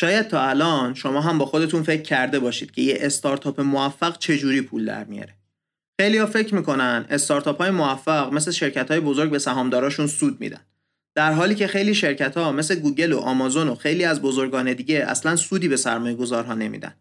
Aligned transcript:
شاید 0.00 0.28
تا 0.28 0.48
الان 0.48 0.94
شما 0.94 1.20
هم 1.20 1.38
با 1.38 1.46
خودتون 1.46 1.82
فکر 1.82 2.02
کرده 2.02 2.38
باشید 2.38 2.70
که 2.70 2.82
یه 2.82 2.98
استارتاپ 3.00 3.60
موفق 3.60 4.18
چجوری 4.18 4.60
پول 4.60 4.84
در 4.84 5.04
میاره. 5.04 5.34
خیلی 6.00 6.18
ها 6.18 6.26
فکر 6.26 6.54
می‌کنن 6.54 7.06
استارتاپ 7.10 7.58
های 7.58 7.70
موفق 7.70 8.32
مثل 8.32 8.50
شرکت 8.50 8.90
های 8.90 9.00
بزرگ 9.00 9.30
به 9.30 9.38
سهامداراشون 9.38 10.06
سود 10.06 10.40
میدن. 10.40 10.60
در 11.14 11.32
حالی 11.32 11.54
که 11.54 11.66
خیلی 11.66 11.94
شرکت 11.94 12.36
ها 12.36 12.52
مثل 12.52 12.74
گوگل 12.74 13.12
و 13.12 13.18
آمازون 13.18 13.68
و 13.68 13.74
خیلی 13.74 14.04
از 14.04 14.22
بزرگان 14.22 14.72
دیگه 14.72 15.04
اصلا 15.08 15.36
سودی 15.36 15.68
به 15.68 15.76
سرمایه 15.76 16.14
گذارها 16.14 16.54
نمیدن. 16.54 16.94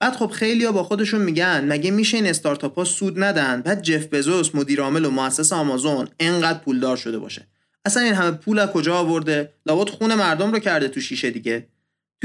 بعد 0.00 0.16
خب 0.16 0.30
خیلی 0.30 0.64
ها 0.64 0.72
با 0.72 0.82
خودشون 0.82 1.20
میگن 1.20 1.64
مگه 1.72 1.90
میشه 1.90 2.16
این 2.16 2.26
استارتاپ 2.26 2.78
ها 2.78 2.84
سود 2.84 3.22
ندن 3.22 3.60
بعد 3.60 3.82
جف 3.82 4.06
بزوس 4.06 4.54
مدیر 4.54 4.80
عامل 4.80 5.04
و 5.04 5.10
مؤسس 5.10 5.52
آمازون 5.52 6.08
انقدر 6.20 6.58
پولدار 6.58 6.96
شده 6.96 7.18
باشه 7.18 7.46
اصلا 7.84 8.02
این 8.02 8.14
همه 8.14 8.30
پول 8.30 8.58
از 8.58 8.70
کجا 8.70 8.96
آورده 8.96 9.52
لابد 9.66 9.88
خون 9.88 10.14
مردم 10.14 10.52
رو 10.52 10.58
کرده 10.58 10.88
تو 10.88 11.00
شیشه 11.00 11.30
دیگه 11.30 11.68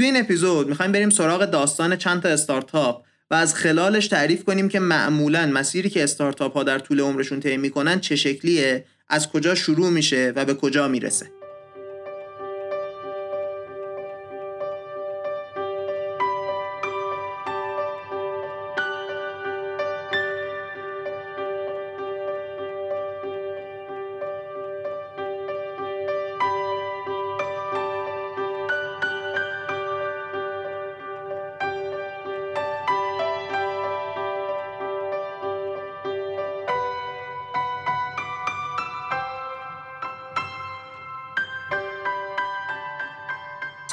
توی 0.00 0.06
این 0.06 0.16
اپیزود 0.16 0.68
می‌خوایم 0.68 0.92
بریم 0.92 1.10
سراغ 1.10 1.44
داستان 1.44 1.96
چند 1.96 2.22
تا 2.22 2.28
استارتاپ 2.28 3.04
و 3.30 3.34
از 3.34 3.54
خلالش 3.54 4.08
تعریف 4.08 4.44
کنیم 4.44 4.68
که 4.68 4.80
معمولا 4.80 5.46
مسیری 5.46 5.90
که 5.90 6.04
استارتاپ 6.04 6.54
ها 6.54 6.62
در 6.62 6.78
طول 6.78 7.00
عمرشون 7.00 7.40
طی 7.40 7.56
می‌کنن 7.56 8.00
چه 8.00 8.16
شکلیه 8.16 8.84
از 9.08 9.28
کجا 9.28 9.54
شروع 9.54 9.90
میشه 9.90 10.32
و 10.36 10.44
به 10.44 10.54
کجا 10.54 10.88
می‌رسه. 10.88 11.26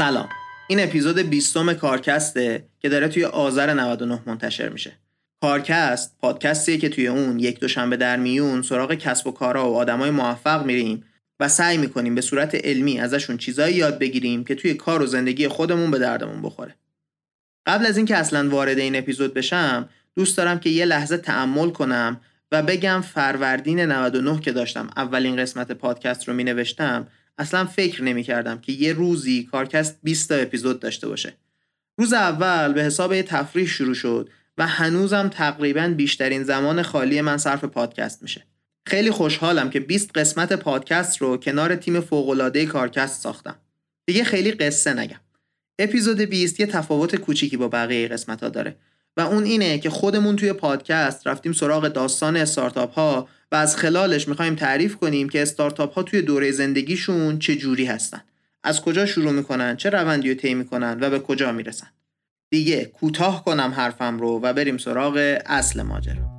سلام. 0.07 0.29
این 0.67 0.79
اپیزود 0.83 1.19
20 1.19 1.73
کارکسته 1.73 2.65
که 2.79 2.89
داره 2.89 3.07
توی 3.07 3.25
آذر 3.25 3.73
99 3.73 4.21
منتشر 4.25 4.69
میشه. 4.69 4.91
کارکست 5.41 6.17
پادکستیه 6.19 6.77
که 6.77 6.89
توی 6.89 7.07
اون 7.07 7.39
یک 7.39 7.59
دوشنبه 7.59 7.97
در 7.97 8.17
میون 8.17 8.61
سراغ 8.61 8.93
کسب 8.93 9.27
و 9.27 9.31
کارا 9.31 9.71
و 9.71 9.75
آدمای 9.75 10.09
موفق 10.09 10.65
میریم 10.65 11.03
و 11.39 11.49
سعی 11.49 11.77
می‌کنیم 11.77 12.15
به 12.15 12.21
صورت 12.21 12.55
علمی 12.55 12.99
ازشون 12.99 13.37
چیزایی 13.37 13.75
یاد 13.75 13.99
بگیریم 13.99 14.43
که 14.43 14.55
توی 14.55 14.73
کار 14.73 15.01
و 15.01 15.05
زندگی 15.05 15.47
خودمون 15.47 15.91
به 15.91 15.99
دردمون 15.99 16.41
بخوره. 16.41 16.75
قبل 17.65 17.85
از 17.85 17.97
اینکه 17.97 18.15
اصلا 18.15 18.49
وارد 18.49 18.79
این 18.79 18.95
اپیزود 18.95 19.33
بشم 19.33 19.89
دوست 20.15 20.37
دارم 20.37 20.59
که 20.59 20.69
یه 20.69 20.85
لحظه 20.85 21.17
تعمل 21.17 21.69
کنم 21.69 22.21
و 22.51 22.61
بگم 22.61 23.01
فروردین 23.01 23.79
99 23.79 24.39
که 24.39 24.51
داشتم 24.51 24.89
اولین 24.97 25.35
قسمت 25.35 25.71
پادکست 25.71 26.27
رو 26.27 26.33
می 26.33 26.43
نوشتم 26.43 27.07
اصلا 27.37 27.65
فکر 27.65 28.03
نمی 28.03 28.23
کردم 28.23 28.59
که 28.59 28.71
یه 28.71 28.93
روزی 28.93 29.43
کارکست 29.43 29.99
20 30.03 30.29
تا 30.29 30.35
اپیزود 30.35 30.79
داشته 30.79 31.07
باشه. 31.07 31.33
روز 31.97 32.13
اول 32.13 32.73
به 32.73 32.83
حساب 32.83 33.13
یه 33.13 33.23
تفریح 33.23 33.67
شروع 33.67 33.93
شد 33.93 34.29
و 34.57 34.67
هنوزم 34.67 35.29
تقریبا 35.29 35.87
بیشترین 35.97 36.43
زمان 36.43 36.81
خالی 36.81 37.21
من 37.21 37.37
صرف 37.37 37.63
پادکست 37.63 38.21
میشه. 38.21 38.43
خیلی 38.85 39.11
خوشحالم 39.11 39.69
که 39.69 39.79
20 39.79 40.17
قسمت 40.17 40.53
پادکست 40.53 41.17
رو 41.17 41.37
کنار 41.37 41.75
تیم 41.75 41.99
فوق‌العاده 41.99 42.65
کارکست 42.65 43.21
ساختم. 43.21 43.55
دیگه 44.05 44.23
خیلی 44.23 44.51
قصه 44.51 44.93
نگم. 44.93 45.19
اپیزود 45.79 46.21
20 46.21 46.59
یه 46.59 46.65
تفاوت 46.65 47.15
کوچیکی 47.15 47.57
با 47.57 47.67
بقیه 47.67 48.07
قسمت 48.07 48.43
ها 48.43 48.49
داره. 48.49 48.75
و 49.17 49.21
اون 49.21 49.43
اینه 49.43 49.79
که 49.79 49.89
خودمون 49.89 50.35
توی 50.35 50.53
پادکست 50.53 51.27
رفتیم 51.27 51.53
سراغ 51.53 51.87
داستان 51.87 52.37
استارتاپ 52.37 52.93
ها 52.93 53.27
و 53.51 53.55
از 53.55 53.77
خلالش 53.77 54.27
می‌خوایم 54.27 54.55
تعریف 54.55 54.95
کنیم 54.95 55.29
که 55.29 55.41
استارتاپ 55.41 55.93
ها 55.93 56.03
توی 56.03 56.21
دوره 56.21 56.51
زندگیشون 56.51 57.39
چه 57.39 57.55
جوری 57.55 57.85
هستن. 57.85 58.21
از 58.63 58.81
کجا 58.81 59.05
شروع 59.05 59.31
می‌کنن 59.31 59.77
چه 59.77 59.89
روندی 59.89 60.29
رو 60.29 60.35
طی 60.35 60.53
می‌کنن 60.53 60.97
و 61.01 61.09
به 61.09 61.19
کجا 61.19 61.51
می‌رسن. 61.51 61.87
دیگه 62.49 62.85
کوتاه 62.85 63.45
کنم 63.45 63.73
حرفم 63.75 64.19
رو 64.19 64.39
و 64.43 64.53
بریم 64.53 64.77
سراغ 64.77 65.37
اصل 65.45 65.81
ماجرا. 65.81 66.36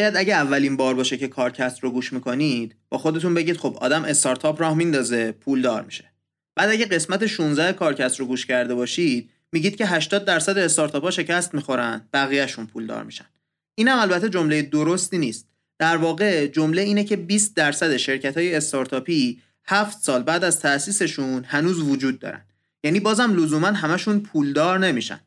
شاید 0.00 0.16
اگه 0.16 0.34
اولین 0.34 0.76
بار 0.76 0.94
باشه 0.94 1.16
که 1.16 1.28
کارکست 1.28 1.80
رو 1.80 1.90
گوش 1.90 2.12
می‌کنید 2.12 2.76
با 2.88 2.98
خودتون 2.98 3.34
بگید 3.34 3.56
خب 3.56 3.76
آدم 3.80 4.04
استارتاپ 4.04 4.60
راه 4.60 4.74
میندازه 4.74 5.32
پول 5.32 5.62
دار 5.62 5.82
میشه. 5.82 6.12
بعد 6.56 6.70
اگه 6.70 6.86
قسمت 6.86 7.26
16 7.26 7.72
کارکست 7.72 8.20
رو 8.20 8.26
گوش 8.26 8.46
کرده 8.46 8.74
باشید 8.74 9.30
میگید 9.52 9.76
که 9.76 9.86
80 9.86 10.24
درصد 10.24 10.58
استارتاپ 10.58 11.04
ها 11.04 11.10
شکست 11.10 11.54
می‌خورن 11.54 12.08
بقیهشون 12.12 12.66
پول 12.66 12.86
دار 12.86 13.04
میشن. 13.04 13.24
اینم 13.74 13.98
البته 13.98 14.28
جمله 14.28 14.62
درستی 14.62 15.18
نیست. 15.18 15.48
در 15.78 15.96
واقع 15.96 16.46
جمله 16.46 16.82
اینه 16.82 17.04
که 17.04 17.16
20 17.16 17.56
درصد 17.56 17.96
شرکت 17.96 18.36
های 18.36 18.54
استارتاپی 18.54 19.42
7 19.64 20.02
سال 20.02 20.22
بعد 20.22 20.44
از 20.44 20.60
تأسیسشون 20.60 21.44
هنوز 21.44 21.80
وجود 21.80 22.18
دارن. 22.18 22.44
یعنی 22.84 23.00
بازم 23.00 23.36
لزوما 23.36 23.66
همشون 23.66 24.20
پولدار 24.20 24.78
نمیشن. 24.78 25.20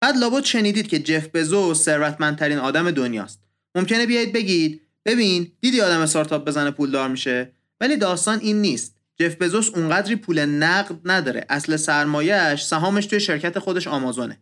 بعد 0.00 0.16
لابد 0.16 0.44
شنیدید 0.44 0.88
که 0.88 0.98
جف 0.98 1.28
بزو 1.34 1.74
ثروتمندترین 1.74 2.58
آدم 2.58 2.90
دنیاست. 2.90 3.45
ممکنه 3.76 4.06
بیایید 4.06 4.32
بگید 4.32 4.80
ببین 5.04 5.52
دیدی 5.60 5.80
آدم 5.80 6.00
استارتاپ 6.00 6.44
بزنه 6.44 6.70
پولدار 6.70 7.08
میشه؟ 7.08 7.52
ولی 7.80 7.96
داستان 7.96 8.38
این 8.38 8.60
نیست. 8.60 8.96
جف 9.16 9.36
بزوس 9.36 9.70
اونقدری 9.74 10.16
پول 10.16 10.44
نقد 10.46 10.96
نداره. 11.04 11.46
اصل 11.48 11.76
سرمایهش 11.76 12.64
سهامش 12.64 13.06
توی 13.06 13.20
شرکت 13.20 13.58
خودش 13.58 13.88
آمازونه. 13.88 14.38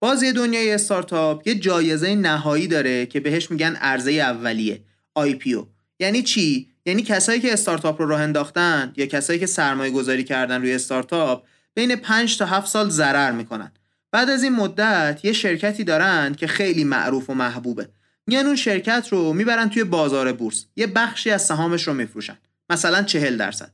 بازی 0.00 0.32
دنیای 0.32 0.72
استارتاپ 0.72 1.48
یه 1.48 1.54
جایزه 1.54 2.14
نهایی 2.14 2.66
داره 2.66 3.06
که 3.06 3.20
بهش 3.20 3.50
میگن 3.50 3.76
عرضه 3.76 4.10
اولیه 4.10 4.80
IPO 5.18 5.66
یعنی 6.00 6.22
چی؟ 6.22 6.68
یعنی 6.86 7.02
کسایی 7.02 7.40
که 7.40 7.52
استارتاپ 7.52 8.00
رو 8.00 8.08
راه 8.08 8.20
انداختن 8.20 8.92
یا 8.96 9.06
کسایی 9.06 9.38
که 9.38 9.46
سرمایه 9.46 9.90
گذاری 9.90 10.24
کردن 10.24 10.60
روی 10.60 10.72
استارتاپ 10.72 11.44
بین 11.74 11.96
5 11.96 12.38
تا 12.38 12.46
7 12.46 12.66
سال 12.66 12.88
ضرر 12.88 13.32
می‌کنن. 13.32 13.72
بعد 14.12 14.30
از 14.30 14.42
این 14.42 14.52
مدت 14.52 15.20
یه 15.22 15.32
شرکتی 15.32 15.84
دارن 15.84 16.34
که 16.34 16.46
خیلی 16.46 16.84
معروف 16.84 17.30
و 17.30 17.34
محبوبه. 17.34 17.88
میان 18.26 18.46
اون 18.46 18.56
شرکت 18.56 19.08
رو 19.10 19.32
می‌برن 19.32 19.70
توی 19.70 19.84
بازار 19.84 20.32
بورس. 20.32 20.64
یه 20.76 20.86
بخشی 20.86 21.30
از 21.30 21.46
سهامش 21.46 21.88
رو 21.88 21.94
میفروشن. 21.94 22.38
مثلا 22.70 23.02
چهل 23.02 23.36
درصد. 23.36 23.70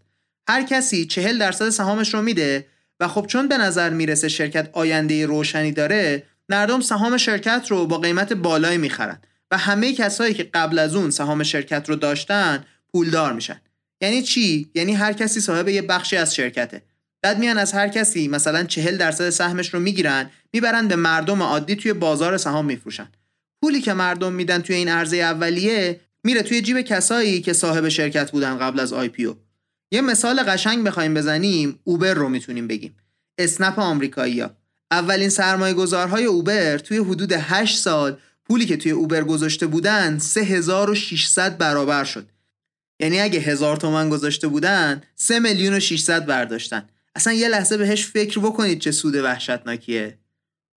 هر 0.49 0.63
کسی 0.63 1.07
چهل 1.07 1.39
درصد 1.39 1.69
سهامش 1.69 2.15
رو 2.15 2.23
میده 2.23 2.67
و 3.01 3.09
خب 3.09 3.27
چون 3.27 3.49
به 3.49 3.59
نظر 3.59 3.91
می‌رسه 3.91 4.29
شرکت 4.29 4.71
آینده 4.73 5.27
روشنی 5.27 5.73
داره 5.73 6.23
مردم 6.49 6.81
سهام 6.81 7.17
شرکت 7.17 7.67
رو 7.69 7.87
با 7.87 7.99
قیمت 7.99 8.33
بالایی 8.33 8.79
می‌خرن 8.79 9.19
و 9.51 9.59
همه 9.59 9.93
کسایی 9.93 10.35
که 10.35 10.43
قبل 10.43 10.79
از 10.79 10.95
اون 10.95 11.11
سهام 11.11 11.43
شرکت 11.43 11.89
رو 11.89 11.97
داشتن 11.97 12.65
پولدار 12.93 13.33
میشن. 13.33 13.61
یعنی 14.01 14.23
چی؟ 14.23 14.71
یعنی 14.75 14.95
هر 14.95 15.13
کسی 15.13 15.41
صاحب 15.41 15.69
یه 15.69 15.83
بخشی 15.83 16.17
از 16.17 16.35
شرکته. 16.35 16.83
بعد 17.23 17.39
میان 17.39 17.59
از 17.59 17.73
هر 17.73 17.89
کسی 17.89 18.29
مثلا 18.29 18.65
چهل 18.65 18.97
درصد 18.97 19.31
سهمش 19.31 19.75
رو 19.75 19.81
می‌گیرن 19.81 20.31
می‌برن 20.53 20.89
به 20.89 20.97
مردم 20.97 21.43
عادی 21.43 21.77
توی 21.77 21.93
بازار 21.93 22.37
سهام 22.37 22.65
میفروشن. 22.65 23.09
پولی 23.63 23.81
که 23.81 23.93
مردم 23.93 24.33
میدن 24.33 24.59
توی 24.59 24.77
این 24.77 24.89
عرضه 24.89 25.17
اولیه 25.17 26.01
میره 26.25 26.43
توی 26.43 26.63
جیب 26.63 26.81
کسایی 26.81 27.41
که 27.41 27.53
صاحب 27.53 27.89
شرکت 27.89 28.31
بودن 28.31 28.59
قبل 28.59 28.81
از 28.81 28.93
آی 28.93 29.11
یه 29.93 30.01
مثال 30.01 30.43
قشنگ 30.43 30.85
بخوایم 30.85 31.15
بزنیم 31.15 31.81
اوبر 31.85 32.15
رو 32.15 32.29
می‌تونیم 32.29 32.69
بگیم. 32.69 32.97
اسنپ 33.39 33.79
آمریکایی 33.79 34.41
ها. 34.41 34.51
اولین 34.91 35.29
سرمایه 35.29 35.75
گذارهای 35.75 36.25
اوبر 36.25 36.79
توی 36.79 36.99
حدود 36.99 37.33
8 37.33 37.79
سال 37.79 38.17
پولی 38.45 38.67
که 38.67 38.77
توی 38.77 38.93
اوبر 38.93 39.25
گذاشته 39.25 39.67
بودن 39.67 40.19
3600 40.19 41.59
برابر 41.59 42.05
شد. 42.05 42.29
یعنی 43.01 43.21
اگه 43.21 43.41
هزار 43.41 43.77
تومن 43.77 44.09
گذاشته 44.09 44.49
بودن 44.49 45.03
3 45.15 45.39
میلیون 45.41 45.75
و 45.75 45.81
600 45.81 46.27
برداشتن. 46.27 46.89
اصلا 47.15 47.33
یه 47.33 47.49
لحظه 47.49 47.77
بهش 47.77 48.07
فکر 48.07 48.41
بکنید 48.41 48.81
چه 48.81 48.91
سود 48.91 49.15
وحشتناکیه. 49.15 50.19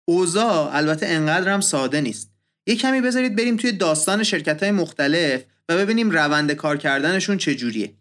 اوضاع 0.06 0.76
البته 0.76 1.08
انقدر 1.08 1.50
هم 1.54 1.62
ساده 1.62 2.02
نیست. 2.02 2.31
یه 2.68 2.76
کمی 2.76 3.02
بذارید 3.02 3.36
بریم 3.36 3.58
توی 3.58 3.72
داستان 3.72 4.24
شرکت 4.24 4.64
های 4.64 4.72
مختلف 4.72 5.44
و 5.70 5.78
ببینیم 5.78 6.12
روند 6.12 6.52
کار 6.52 6.78
کردنشون 6.78 7.38
چجوریه. 7.38 7.94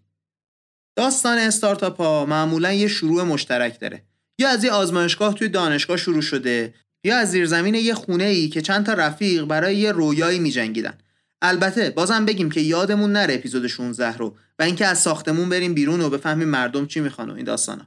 داستان 0.97 1.39
استارتاپ 1.39 1.97
ها 1.97 2.27
معمولا 2.27 2.73
یه 2.73 2.89
شروع 2.89 3.23
مشترک 3.23 3.81
داره. 3.81 4.03
یا 4.39 4.49
از 4.49 4.65
یه 4.65 4.71
آزمایشگاه 4.71 5.35
توی 5.35 5.49
دانشگاه 5.49 5.97
شروع 5.97 6.23
شده 6.23 6.75
یا 7.05 7.19
از 7.19 7.31
زیرزمین 7.31 7.75
یه 7.75 7.95
خونه 7.95 8.25
ای 8.25 8.49
که 8.49 8.63
چند 8.63 8.87
تا 8.87 8.93
رفیق 8.93 9.45
برای 9.45 9.77
یه 9.77 9.93
رویایی 9.93 10.39
میجنگیدن. 10.39 10.99
البته 11.43 11.91
بازم 11.91 12.25
بگیم 12.25 12.51
که 12.51 12.61
یادمون 12.61 13.13
نره 13.13 13.35
اپیزود 13.35 13.67
16 13.67 14.17
رو 14.17 14.37
و 14.59 14.63
اینکه 14.63 14.87
از 14.87 14.99
ساختمون 14.99 15.49
بریم 15.49 15.75
بیرون 15.75 16.01
و 16.01 16.11
بفهمیم 16.11 16.49
مردم 16.49 16.87
چی 16.87 17.01
می‌خوان 17.01 17.31
و 17.31 17.35
این 17.35 17.45
داستانا 17.45 17.87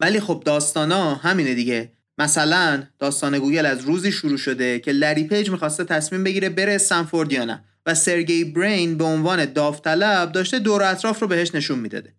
ولی 0.00 0.20
خب 0.20 0.42
داستانا 0.46 1.14
همینه 1.14 1.54
دیگه 1.54 1.92
مثلا 2.18 2.82
داستان 2.98 3.38
گوگل 3.38 3.66
از 3.66 3.80
روزی 3.80 4.12
شروع 4.12 4.38
شده 4.38 4.78
که 4.78 4.92
لری 4.92 5.24
پیج 5.24 5.50
می‌خواسته 5.50 5.84
تصمیم 5.84 6.24
بگیره 6.24 6.48
بره 6.48 6.74
استنفورد 6.74 7.32
یا 7.32 7.44
نه 7.44 7.64
و 7.86 7.94
سرگی 7.94 8.44
برین 8.44 8.98
به 8.98 9.04
عنوان 9.04 9.44
داوطلب 9.44 10.32
داشته 10.32 10.58
دور 10.58 10.82
اطراف 10.82 11.20
رو 11.20 11.28
بهش 11.28 11.54
نشون 11.54 11.78
می‌داده. 11.78 12.12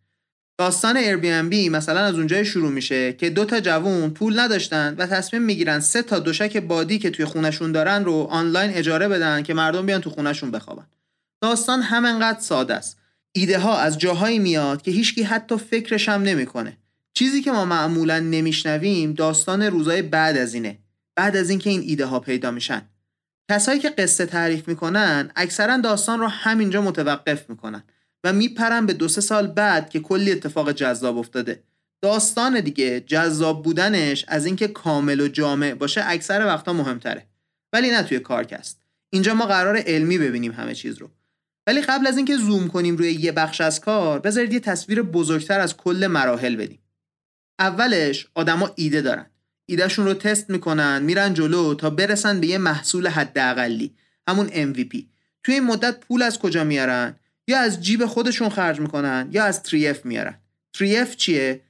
داستان 0.60 1.50
بی 1.50 1.70
مثلا 1.70 2.00
از 2.00 2.16
اونجای 2.16 2.46
شروع 2.46 2.72
میشه 2.72 3.14
که 3.14 3.30
دو 3.30 3.46
تا 3.46 3.60
جوون 3.60 4.10
پول 4.10 4.40
نداشتن 4.40 4.96
و 4.98 5.08
تصمیم 5.08 5.42
می‌گیرن 5.42 5.80
سه 5.80 6.02
تا 6.02 6.20
دوشک 6.20 6.58
بادی 6.58 7.00
که 7.00 7.10
توی 7.10 7.26
خونشون 7.26 7.72
دارن 7.72 8.06
رو 8.06 8.14
آنلاین 8.14 8.72
اجاره 8.74 9.08
بدن 9.08 9.44
که 9.44 9.54
مردم 9.54 9.86
بیان 9.86 10.02
تو 10.02 10.10
خونشون 10.10 10.52
بخوابن. 10.52 10.86
داستان 11.42 11.82
همینقدر 11.82 12.40
ساده 12.40 12.74
است. 12.74 12.98
ایده 13.32 13.60
ها 13.60 13.80
از 13.80 13.98
جاهایی 13.98 14.40
میاد 14.40 14.82
که 14.82 14.92
هیچکی 14.92 15.24
حتی 15.24 15.58
فکرش 15.58 16.10
هم 16.10 16.22
نمی‌کنه. 16.22 16.78
چیزی 17.14 17.42
که 17.42 17.52
ما 17.52 17.66
معمولا 17.66 18.20
نمیشنویم 18.20 19.14
داستان 19.14 19.64
روزای 19.64 20.02
بعد 20.02 20.38
از 20.38 20.54
اینه 20.54 20.80
بعد 21.16 21.36
از 21.36 21.50
اینکه 21.50 21.70
این 21.70 21.82
ایده 21.82 22.06
ها 22.06 22.20
پیدا 22.20 22.52
میشن. 22.52 22.82
کسایی 23.52 23.80
که 23.80 23.90
قصه 23.90 24.26
تعریف 24.26 24.68
می‌کنن 24.68 25.32
اکثرا 25.36 25.78
داستان 25.78 26.20
رو 26.20 26.28
همینجا 26.28 26.82
متوقف 26.82 27.50
می‌کنن 27.50 27.84
و 28.24 28.34
میپرن 28.34 28.86
به 28.86 28.94
دو 28.94 29.08
سه 29.08 29.22
سال 29.22 29.48
بعد 29.48 29.90
که 29.90 30.00
کلی 30.00 30.32
اتفاق 30.32 30.72
جذاب 30.72 31.18
افتاده. 31.18 31.64
داستان 32.02 32.60
دیگه 32.60 33.00
جذاب 33.00 33.64
بودنش 33.64 34.26
از 34.28 34.46
اینکه 34.46 34.68
کامل 34.68 35.22
و 35.22 35.28
جامع 35.28 35.74
باشه 35.74 36.02
اکثر 36.06 36.46
وقتا 36.46 36.74
مهمتره. 36.74 37.28
ولی 37.74 37.90
نه 37.90 38.04
توی 38.04 38.20
کارکست 38.20 38.82
اینجا 39.10 39.34
ما 39.34 39.46
قرار 39.46 39.78
علمی 39.78 40.18
ببینیم 40.18 40.52
همه 40.52 40.76
چیز 40.76 40.98
رو. 40.98 41.10
ولی 41.68 41.82
قبل 41.82 42.08
از 42.08 42.18
اینکه 42.18 42.38
زوم 42.38 42.68
کنیم 42.68 42.98
روی 42.98 43.12
یه 43.12 43.32
بخش 43.32 43.62
از 43.62 43.80
کار 43.80 44.20
بذارید 44.20 44.54
یه 44.54 44.60
تصویر 44.60 45.02
بزرگتر 45.02 45.60
از 45.60 45.78
کل 45.78 46.08
مراحل 46.08 46.56
بدیم. 46.56 46.80
اولش 47.60 48.28
آدما 48.36 48.72
ایده 48.76 49.02
دارن. 49.02 49.26
ایدهشون 49.66 50.06
رو 50.06 50.14
تست 50.14 50.50
می‌کنن 50.50 51.02
میرن 51.02 51.34
جلو 51.34 51.74
تا 51.74 51.90
برسن 51.90 52.40
به 52.40 52.48
یه 52.48 52.58
محصول 52.58 53.08
حداقلی 53.08 53.96
همون 54.28 54.48
MVP 54.48 55.06
توی 55.44 55.54
این 55.54 55.64
مدت 55.64 56.00
پول 56.00 56.22
از 56.22 56.40
کجا 56.40 56.64
میارن؟ 56.64 57.16
یا 57.48 57.60
از 57.60 57.82
جیب 57.82 58.06
خودشون 58.06 58.50
خرج 58.50 58.80
می‌کنن 58.80 59.30
یا 59.32 59.44
از 59.44 59.64
تریف 59.64 60.06
میارن. 60.06 60.38
تریف 60.74 61.16
چیه؟ 61.16 61.62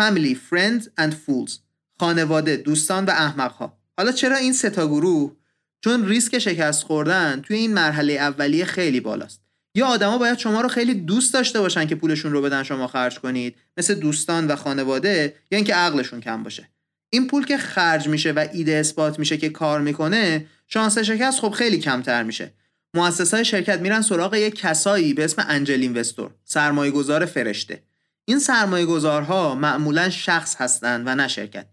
Family, 0.00 0.36
Friends 0.50 0.82
and 1.00 1.12
Fools. 1.12 1.52
خانواده، 2.00 2.56
دوستان 2.56 3.04
و 3.04 3.10
احمقها. 3.10 3.78
حالا 3.96 4.12
چرا 4.12 4.36
این 4.36 4.52
ستا 4.52 4.86
گروه؟ 4.86 5.36
چون 5.84 6.06
ریسک 6.08 6.38
شکست 6.38 6.82
خوردن 6.82 7.40
توی 7.40 7.56
این 7.56 7.74
مرحله 7.74 8.12
اولیه 8.12 8.64
خیلی 8.64 9.00
بالاست. 9.00 9.43
یا 9.74 9.86
آدما 9.86 10.18
باید 10.18 10.38
شما 10.38 10.60
رو 10.60 10.68
خیلی 10.68 10.94
دوست 10.94 11.34
داشته 11.34 11.60
باشن 11.60 11.86
که 11.86 11.94
پولشون 11.94 12.32
رو 12.32 12.42
بدن 12.42 12.62
شما 12.62 12.86
خرج 12.86 13.18
کنید. 13.18 13.56
مثل 13.76 13.94
دوستان 13.94 14.46
و 14.46 14.56
خانواده 14.56 15.34
یا 15.50 15.56
اینکه 15.56 15.74
عقلشون 15.74 16.20
کم 16.20 16.42
باشه. 16.42 16.68
این 17.10 17.26
پول 17.26 17.46
که 17.46 17.58
خرج 17.58 18.08
میشه 18.08 18.32
و 18.32 18.46
ایده 18.52 18.72
اثبات 18.72 19.18
میشه 19.18 19.36
که 19.36 19.48
کار 19.48 19.80
می‌کنه 19.80 20.46
شانس 20.68 20.98
شکست 20.98 21.40
خب 21.40 21.50
خیلی 21.50 21.78
کمتر 21.78 22.22
میشه. 22.22 22.52
مؤسسای 22.94 23.44
شرکت 23.44 23.80
میرن 23.80 24.02
سراغ 24.02 24.34
یک 24.34 24.54
کسایی 24.54 25.14
به 25.14 25.24
اسم 25.24 25.44
انجل 25.48 25.80
اینوستور 25.80 26.30
سرمایه 26.44 26.90
گذار 26.90 27.24
فرشته. 27.24 27.82
این 28.24 28.38
سرمایه 28.38 28.86
گذارها 28.86 29.54
معمولا 29.54 30.10
شخص 30.10 30.56
هستند 30.56 31.06
و 31.06 31.14
نه 31.14 31.28
شرکت. 31.28 31.66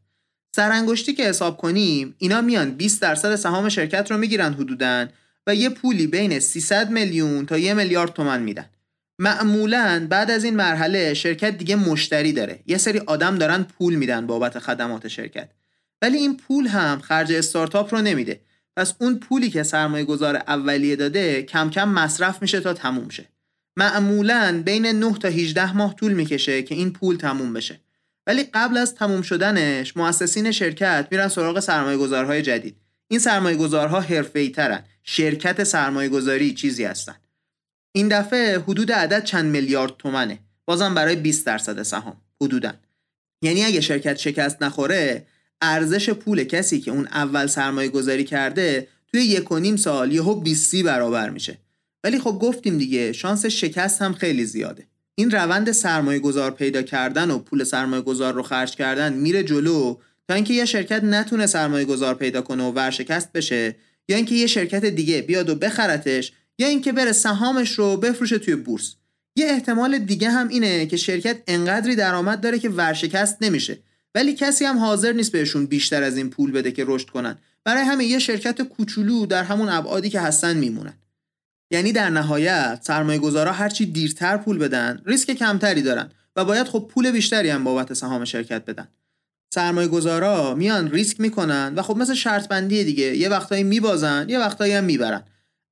سرانگشتی 0.55 1.13
که 1.13 1.23
حساب 1.23 1.57
کنیم 1.57 2.15
اینا 2.17 2.41
میان 2.41 2.71
20 2.71 3.01
درصد 3.01 3.35
سهام 3.35 3.69
شرکت 3.69 4.11
رو 4.11 4.17
می‌گیرن 4.17 4.53
حدوداً. 4.53 5.07
و 5.47 5.55
یه 5.55 5.69
پولی 5.69 6.07
بین 6.07 6.39
300 6.39 6.89
میلیون 6.89 7.45
تا 7.45 7.57
یه 7.57 7.73
میلیارد 7.73 8.13
تومن 8.13 8.41
میدن. 8.41 8.65
معمولا 9.19 10.07
بعد 10.09 10.31
از 10.31 10.43
این 10.43 10.55
مرحله 10.55 11.13
شرکت 11.13 11.57
دیگه 11.57 11.75
مشتری 11.75 12.33
داره. 12.33 12.59
یه 12.67 12.77
سری 12.77 12.99
آدم 12.99 13.35
دارن 13.35 13.63
پول 13.63 13.95
میدن 13.95 14.27
بابت 14.27 14.59
خدمات 14.59 15.07
شرکت. 15.07 15.49
ولی 16.01 16.17
این 16.17 16.37
پول 16.37 16.67
هم 16.67 16.99
خرج 16.99 17.31
استارتاپ 17.31 17.93
رو 17.93 18.01
نمیده. 18.01 18.41
پس 18.77 18.93
اون 18.99 19.19
پولی 19.19 19.49
که 19.49 19.63
سرمایه 19.63 20.05
گذار 20.05 20.35
اولیه 20.35 20.95
داده 20.95 21.43
کم 21.43 21.69
کم 21.69 21.89
مصرف 21.89 22.41
میشه 22.41 22.59
تا 22.59 22.73
تموم 22.73 23.09
شه. 23.09 23.25
معمولا 23.77 24.61
بین 24.65 24.85
9 24.85 25.13
تا 25.13 25.27
18 25.27 25.77
ماه 25.77 25.95
طول 25.95 26.13
می‌کشه 26.13 26.63
که 26.63 26.75
این 26.75 26.93
پول 26.93 27.15
تموم 27.15 27.53
بشه. 27.53 27.79
ولی 28.27 28.43
قبل 28.43 28.77
از 28.77 28.95
تموم 28.95 29.21
شدنش 29.21 29.97
مؤسسین 29.97 30.51
شرکت 30.51 31.07
میرن 31.11 31.27
سراغ 31.27 31.59
سرمایه 31.59 31.97
گذارهای 31.97 32.41
جدید. 32.41 32.75
این 33.07 33.19
سرمایه 33.19 33.57
گذارها 33.57 33.99
حرفه‌ای 33.99 34.49
ترن. 34.49 34.83
شرکت 35.03 35.63
سرمایه 35.63 36.09
گذاری 36.09 36.53
چیزی 36.53 36.83
هستن. 36.83 37.15
این 37.91 38.07
دفعه 38.07 38.59
حدود 38.59 38.91
عدد 38.91 39.23
چند 39.23 39.45
میلیارد 39.45 39.97
تومنه. 39.97 40.39
بازم 40.65 40.95
برای 40.95 41.15
20 41.15 41.45
درصد 41.45 41.83
سهام 41.83 42.21
حدودا. 42.41 42.73
یعنی 43.41 43.63
اگه 43.63 43.81
شرکت 43.81 44.17
شکست 44.17 44.63
نخوره 44.63 45.25
ارزش 45.61 46.09
پول 46.09 46.43
کسی 46.43 46.79
که 46.79 46.91
اون 46.91 47.07
اول 47.07 47.47
سرمایه 47.47 47.89
گذاری 47.89 48.23
کرده 48.23 48.87
توی 49.11 49.21
یک 49.21 49.51
و 49.51 49.59
نیم 49.59 49.75
سال 49.75 50.11
یهو 50.11 50.35
20 50.35 50.75
برابر 50.75 51.29
میشه. 51.29 51.57
ولی 52.03 52.19
خب 52.19 52.39
گفتیم 52.41 52.77
دیگه 52.77 53.11
شانس 53.11 53.45
شکست 53.45 54.01
هم 54.01 54.13
خیلی 54.13 54.45
زیاده. 54.45 54.87
این 55.15 55.31
روند 55.31 55.71
سرمایه 55.71 56.19
گذار 56.19 56.51
پیدا 56.51 56.81
کردن 56.81 57.31
و 57.31 57.39
پول 57.39 57.63
سرمایه 57.63 58.01
گذار 58.01 58.33
رو 58.33 58.43
خرج 58.43 58.75
کردن 58.75 59.13
میره 59.13 59.43
جلو 59.43 59.97
تا 60.27 60.33
اینکه 60.33 60.53
یه 60.53 60.65
شرکت 60.65 61.03
نتونه 61.03 61.47
سرمایه 61.47 61.85
گذار 61.85 62.15
پیدا 62.15 62.41
کنه 62.41 62.63
و 62.63 62.71
ورشکست 62.71 63.31
بشه. 63.31 63.75
یا 64.09 64.15
اینکه 64.15 64.35
یه 64.35 64.47
شرکت 64.47 64.85
دیگه 64.85 65.21
بیاد 65.21 65.49
و 65.49 65.55
بخرتش 65.55 66.31
یا 66.57 66.67
اینکه 66.67 66.91
بره 66.91 67.11
سهامش 67.11 67.71
رو 67.71 67.97
بفروشه 67.97 68.37
توی 68.39 68.55
بورس. 68.55 68.95
یه 69.35 69.45
احتمال 69.45 69.97
دیگه 69.97 70.29
هم 70.29 70.47
اینه 70.47 70.85
که 70.85 70.97
شرکت 70.97 71.37
انقدری 71.47 71.95
درآمد 71.95 72.41
داره 72.41 72.59
که 72.59 72.69
ورشکست 72.69 73.37
نمیشه. 73.41 73.77
ولی 74.15 74.33
کسی 74.33 74.65
هم 74.65 74.77
حاضر 74.77 75.11
نیست 75.11 75.31
بهشون 75.31 75.65
بیشتر 75.65 76.03
از 76.03 76.17
این 76.17 76.29
پول 76.29 76.51
بده 76.51 76.71
که 76.71 76.83
رشد 76.87 77.09
کنن. 77.09 77.37
برای 77.63 77.83
همه 77.83 78.05
یه 78.05 78.19
شرکت 78.19 78.61
کوچولو 78.61 79.25
در 79.25 79.43
همون 79.43 79.69
ابعادی 79.69 80.09
که 80.09 80.19
هستن 80.19 80.57
میمونن. 80.57 80.93
یعنی 81.71 81.91
در 81.91 82.09
نهایت 82.09 82.79
سرمایه 82.83 83.19
گذارا 83.19 83.51
هرچی 83.51 83.85
دیرتر 83.85 84.37
پول 84.37 84.57
بدن 84.57 85.01
ریسک 85.05 85.31
کمتری 85.31 85.81
دارن 85.81 86.11
و 86.35 86.45
باید 86.45 86.67
خب 86.67 86.89
پول 86.93 87.11
بیشتری 87.11 87.49
هم 87.49 87.63
بابت 87.63 87.93
سهام 87.93 88.25
شرکت 88.25 88.65
بدن. 88.65 88.87
سرمایه 89.53 89.87
گذارا 89.87 90.55
میان 90.55 90.91
ریسک 90.91 91.19
می‌کنن 91.19 91.73
و 91.75 91.81
خب 91.81 91.97
مثل 91.97 92.13
شرط 92.13 92.47
بندی 92.47 92.83
دیگه. 92.83 93.17
یه 93.17 93.29
وقتایی 93.29 93.63
میبازن 93.63 94.25
یه 94.29 94.39
وقتایی 94.39 94.73
هم 94.73 94.83
می‌برن. 94.83 95.23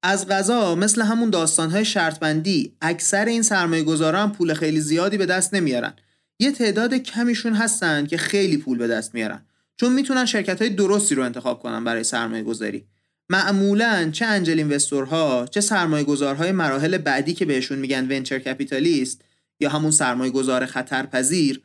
از 0.04 0.28
غذا 0.28 0.76
مثل 0.76 1.02
همون 1.02 1.30
داستانهای 1.30 1.86
شرط 1.86 2.20
بندی 2.20 2.74
اکثر 2.82 3.26
این 3.26 3.42
سرمایه 3.42 3.84
گذارا 3.84 4.22
هم 4.22 4.32
پول 4.32 4.54
خیلی 4.54 4.80
زیادی 4.80 5.18
به 5.18 5.26
دست 5.26 5.54
نمیارن. 5.54 5.94
یه 6.40 6.52
تعداد 6.52 6.94
کمیشون 6.94 7.54
هستن 7.54 8.06
که 8.06 8.18
خیلی 8.18 8.58
پول 8.58 8.78
به 8.78 8.88
دست 8.88 9.14
میارن. 9.14 9.46
چون 9.78 9.94
می‌تونن 9.94 10.26
شرکت 10.26 10.62
های 10.62 10.70
درستی 10.70 11.16
رو 11.16 11.24
انتخاب 11.24 11.60
کنن 11.60 11.84
برای 11.84 12.04
سرمایه 12.04 12.44
گذاری 12.44 12.86
معمولا 13.30 14.10
چه 14.12 14.26
انجل 14.26 14.58
اینوستورها 14.58 15.48
چه 15.52 15.62
سرمایه 15.62 16.04
گذارهای 16.04 16.52
مراحل 16.52 16.98
بعدی 16.98 17.34
که 17.34 17.46
بهشون 17.46 17.80
میگن 17.80 18.08
ونچر 18.12 18.40
کپیتالیست 18.40 19.22
یا 19.60 19.70
همون 19.70 19.92
سرمایه 19.92 20.32
گذار 20.32 20.66
خطرپذیر 20.66 21.62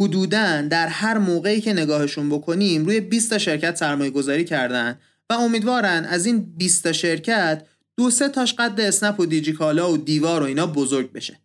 حدودا 0.00 0.62
در 0.62 0.88
هر 0.88 1.18
موقعی 1.18 1.60
که 1.60 1.72
نگاهشون 1.72 2.28
بکنیم 2.28 2.84
روی 2.84 3.00
20 3.00 3.30
تا 3.30 3.38
شرکت 3.38 3.76
سرمایه 3.76 4.10
گذاری 4.10 4.44
کردن 4.44 4.98
و 5.30 5.32
امیدوارن 5.32 6.04
از 6.04 6.26
این 6.26 6.54
20 6.56 6.82
تا 6.82 6.92
شرکت 6.92 7.66
دو 7.96 8.10
سه 8.10 8.28
تاش 8.28 8.54
قد 8.54 8.80
اسنپ 8.80 9.20
و 9.20 9.26
دیجیکالا 9.26 9.92
و 9.92 9.96
دیوار 9.96 10.42
و 10.42 10.46
اینا 10.46 10.66
بزرگ 10.66 11.12
بشه. 11.12 11.40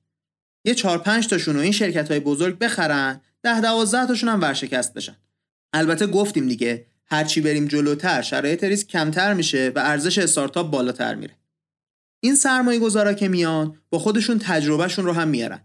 یه 0.65 0.75
4 0.75 0.97
5 0.97 1.27
تاشون 1.27 1.55
رو 1.55 1.61
این 1.61 1.71
شرکت 1.71 2.11
های 2.11 2.19
بزرگ 2.19 2.57
بخرن 2.57 3.21
10 3.43 3.61
12 3.61 4.07
تاشون 4.07 4.29
هم 4.29 4.41
ورشکست 4.41 4.93
بشن. 4.93 5.15
البته 5.73 6.07
گفتیم 6.07 6.47
دیگه 6.47 6.85
هرچی 7.05 7.41
بریم 7.41 7.67
جلوتر 7.67 8.21
شرایط 8.21 8.63
ریسک 8.63 8.87
کمتر 8.87 9.33
میشه 9.33 9.71
و 9.75 9.79
ارزش 9.79 10.17
استارتاپ 10.17 10.71
بالاتر 10.71 11.15
میره. 11.15 11.33
این 12.19 12.35
سرمایه 12.35 12.79
گذارا 12.79 13.13
که 13.13 13.27
میان 13.27 13.77
با 13.89 13.99
خودشون 13.99 14.39
تجربهشون 14.39 15.05
رو 15.05 15.13
هم 15.13 15.27
میارن. 15.27 15.61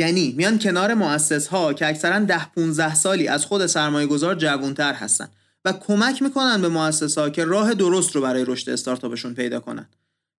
یعنی 0.00 0.34
میان 0.36 0.58
کنار 0.58 0.94
مؤسس 0.94 1.46
ها 1.46 1.72
که 1.72 1.86
اکثرا 1.86 2.18
10 2.18 2.46
15 2.54 2.94
سالی 2.94 3.28
از 3.28 3.44
خود 3.46 3.66
سرمایه 3.66 4.06
گذار 4.06 4.34
جوانتر 4.34 4.92
هستن 4.92 5.28
و 5.64 5.72
کمک 5.72 6.22
می‌کنن 6.22 6.62
به 6.62 6.68
مؤسس 6.68 7.18
ها 7.18 7.30
که 7.30 7.44
راه 7.44 7.74
درست 7.74 8.16
رو 8.16 8.20
برای 8.20 8.44
رشد 8.46 8.70
استارتاپشون 8.70 9.34
پیدا 9.34 9.60
کنن. 9.60 9.88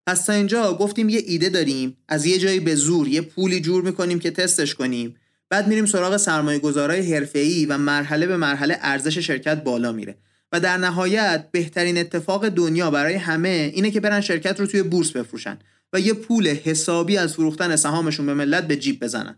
پس 0.07 0.25
تا 0.25 0.33
اینجا 0.33 0.73
گفتیم 0.73 1.09
یه 1.09 1.21
ایده 1.25 1.49
داریم 1.49 1.97
از 2.07 2.25
یه 2.25 2.37
جایی 2.37 2.59
به 2.59 2.75
زور 2.75 3.07
یه 3.07 3.21
پولی 3.21 3.61
جور 3.61 3.83
می‌کنیم 3.83 4.19
که 4.19 4.31
تستش 4.31 4.75
کنیم 4.75 5.15
بعد 5.49 5.67
میریم 5.67 5.85
سراغ 5.85 6.17
سرمایه 6.17 6.59
گذارای 6.59 7.13
حرفه‌ای 7.13 7.65
و 7.65 7.77
مرحله 7.77 8.27
به 8.27 8.37
مرحله 8.37 8.77
ارزش 8.81 9.17
شرکت 9.17 9.63
بالا 9.63 9.91
میره. 9.91 10.17
و 10.51 10.59
در 10.59 10.77
نهایت 10.77 11.47
بهترین 11.51 11.97
اتفاق 11.97 12.49
دنیا 12.49 12.91
برای 12.91 13.13
همه 13.13 13.71
اینه 13.73 13.91
که 13.91 13.99
برن 13.99 14.21
شرکت 14.21 14.59
رو 14.59 14.65
توی 14.65 14.83
بورس 14.83 15.11
بفروشن 15.11 15.57
و 15.93 15.99
یه 15.99 16.13
پول 16.13 16.47
حسابی 16.47 17.17
از 17.17 17.33
فروختن 17.33 17.75
سهامشون 17.75 18.25
به 18.25 18.33
ملت 18.33 18.67
به 18.67 18.75
جیب 18.75 19.03
بزنن. 19.03 19.35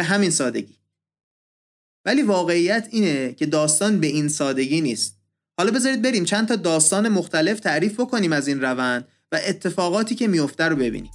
به 0.00 0.04
همین 0.04 0.30
سادگی. 0.30 0.76
ولی 2.04 2.22
واقعیت 2.22 2.88
اینه 2.90 3.32
که 3.32 3.46
داستان 3.46 4.00
به 4.00 4.06
این 4.06 4.28
سادگی 4.28 4.80
نیست. 4.80 5.16
حالا 5.58 5.70
بذارید 5.70 6.02
بریم 6.02 6.24
چند 6.24 6.48
تا 6.48 6.56
داستان 6.56 7.08
مختلف 7.08 7.60
تعریف 7.60 8.00
بکنیم 8.00 8.32
از 8.32 8.48
این 8.48 8.60
روند 8.60 9.08
و 9.32 9.40
اتفاقاتی 9.46 10.14
که 10.14 10.28
میفته 10.28 10.64
رو 10.64 10.76
ببینیم. 10.76 11.10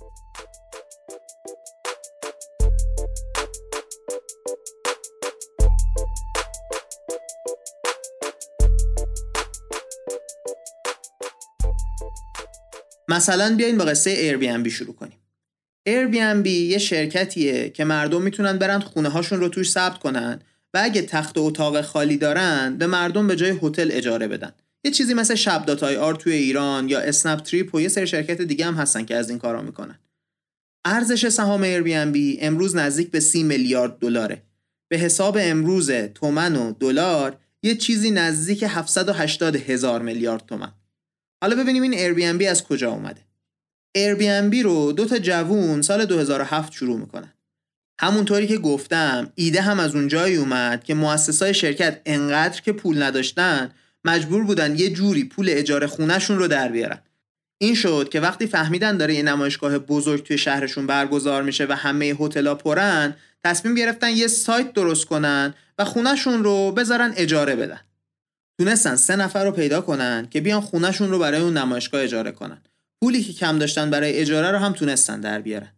مثلا 13.07 13.55
بیاین 13.55 13.77
با 13.77 13.85
قصه 13.85 14.31
Airbnb 14.31 14.67
شروع 14.67 14.95
کنیم. 14.95 15.24
Airbnb 15.89 16.47
یه 16.47 16.77
شرکتیه 16.77 17.69
که 17.69 17.83
مردم 17.83 18.21
می‌تونن 18.21 18.57
برن 18.57 18.79
خونه 18.79 19.09
هاشون 19.09 19.39
رو 19.39 19.49
توش 19.49 19.71
ثبت 19.71 19.99
کنن 19.99 20.39
و 20.73 20.79
اگه 20.83 21.01
تخت 21.01 21.37
و 21.37 21.41
اتاق 21.41 21.81
خالی 21.81 22.17
دارن 22.17 22.77
به 22.77 22.87
مردم 22.87 23.27
به 23.27 23.35
جای 23.35 23.59
هتل 23.61 23.89
اجاره 23.91 24.27
بدن. 24.27 24.51
یه 24.83 24.91
چیزی 24.91 25.13
مثل 25.13 25.35
شب 25.35 25.65
dot 25.65 25.95
IR 25.95 26.15
توی 26.15 26.33
ایران 26.33 26.89
یا 26.89 26.99
اسنپ 26.99 27.39
تریپ 27.39 27.75
و 27.75 27.81
یه 27.81 27.87
سری 27.87 28.07
شرکت 28.07 28.41
دیگه 28.41 28.65
هم 28.65 28.73
هستن 28.73 29.05
که 29.05 29.15
از 29.15 29.29
این 29.29 29.39
کارا 29.39 29.61
می‌کنن. 29.61 29.99
ارزش 30.85 31.29
سهام 31.29 31.63
Airbnb 31.63 32.37
امروز 32.39 32.75
نزدیک 32.75 33.11
به 33.11 33.19
30 33.19 33.43
میلیارد 33.43 33.99
دلاره. 33.99 34.41
به 34.91 34.97
حساب 34.97 35.37
امروز 35.41 35.91
تومن 35.91 36.55
و 36.55 36.73
دلار 36.79 37.37
یه 37.63 37.75
چیزی 37.75 38.11
نزدیک 38.11 38.63
780 38.67 39.55
هزار 39.55 40.01
میلیارد 40.01 40.45
تومن. 40.45 40.71
حالا 41.43 41.55
ببینیم 41.55 41.83
این 41.83 41.93
Airbnb 41.93 42.43
از 42.43 42.63
کجا 42.63 42.91
اومده. 42.91 43.24
Airbnb 43.95 44.63
رو 44.63 44.91
دو 44.91 45.05
تا 45.05 45.17
جوون 45.17 45.81
سال 45.81 46.05
2007 46.05 46.73
شروع 46.73 46.99
می‌کنن. 46.99 47.33
همونطوری 48.01 48.47
که 48.47 48.57
گفتم 48.57 49.31
ایده 49.35 49.61
هم 49.61 49.79
از 49.79 49.95
اون 49.95 50.07
جایی 50.07 50.35
اومد 50.35 50.83
که 50.83 50.93
مؤسسای 50.93 51.53
شرکت 51.53 52.01
انقدر 52.05 52.61
که 52.61 52.71
پول 52.71 53.03
نداشتن 53.03 53.71
مجبور 54.05 54.43
بودن 54.43 54.79
یه 54.79 54.89
جوری 54.89 55.23
پول 55.23 55.49
اجاره 55.49 55.87
خونهشون 55.87 56.37
رو 56.37 56.47
در 56.47 56.67
بیارن. 56.67 56.99
این 57.57 57.75
شد 57.75 58.09
که 58.11 58.19
وقتی 58.19 58.47
فهمیدن 58.47 58.97
داره 58.97 59.15
یه 59.15 59.23
نمایشگاه 59.23 59.77
بزرگ 59.77 60.23
توی 60.23 60.37
شهرشون 60.37 60.87
برگزار 60.87 61.43
میشه 61.43 61.65
و 61.65 61.75
همه 61.75 62.05
هتل‌ها 62.05 62.55
پرن 62.55 63.15
تصمیم 63.43 63.75
گرفتن 63.75 64.09
یه 64.09 64.27
سایت 64.27 64.73
درست 64.73 65.05
کنن 65.05 65.53
و 65.77 65.85
خونهشون 65.85 66.43
رو 66.43 66.71
بذارن 66.71 67.13
اجاره 67.17 67.55
بدن. 67.55 67.79
تونستن 68.59 68.95
سه 68.95 69.15
نفر 69.15 69.45
رو 69.45 69.51
پیدا 69.51 69.81
کنن 69.81 70.27
که 70.29 70.41
بیان 70.41 70.61
خونهشون 70.61 71.09
رو 71.09 71.19
برای 71.19 71.41
اون 71.41 71.57
نمایشگاه 71.57 72.01
اجاره 72.01 72.31
کنن. 72.31 72.61
پولی 73.01 73.23
که 73.23 73.33
کم 73.33 73.59
داشتن 73.59 73.89
برای 73.89 74.13
اجاره 74.13 74.51
رو 74.51 74.57
هم 74.57 74.73
تونستن 74.73 75.21
در 75.21 75.41
بیارن. 75.41 75.71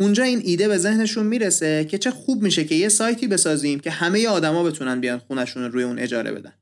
اونجا 0.00 0.22
این 0.22 0.40
ایده 0.44 0.68
به 0.68 0.78
ذهنشون 0.78 1.26
می‌رسه 1.26 1.84
که 1.84 1.98
چه 1.98 2.10
خوب 2.10 2.42
میشه 2.42 2.64
که 2.64 2.74
یه 2.74 2.88
سایتی 2.88 3.26
بسازیم 3.26 3.80
که 3.80 3.90
همه 3.90 4.28
آدما 4.28 4.62
بتونن 4.62 5.00
بیان 5.00 5.18
خونشون 5.18 5.62
رو 5.62 5.68
روی 5.68 5.82
اون 5.82 5.98
اجاره 5.98 6.32
بدن. 6.32 6.52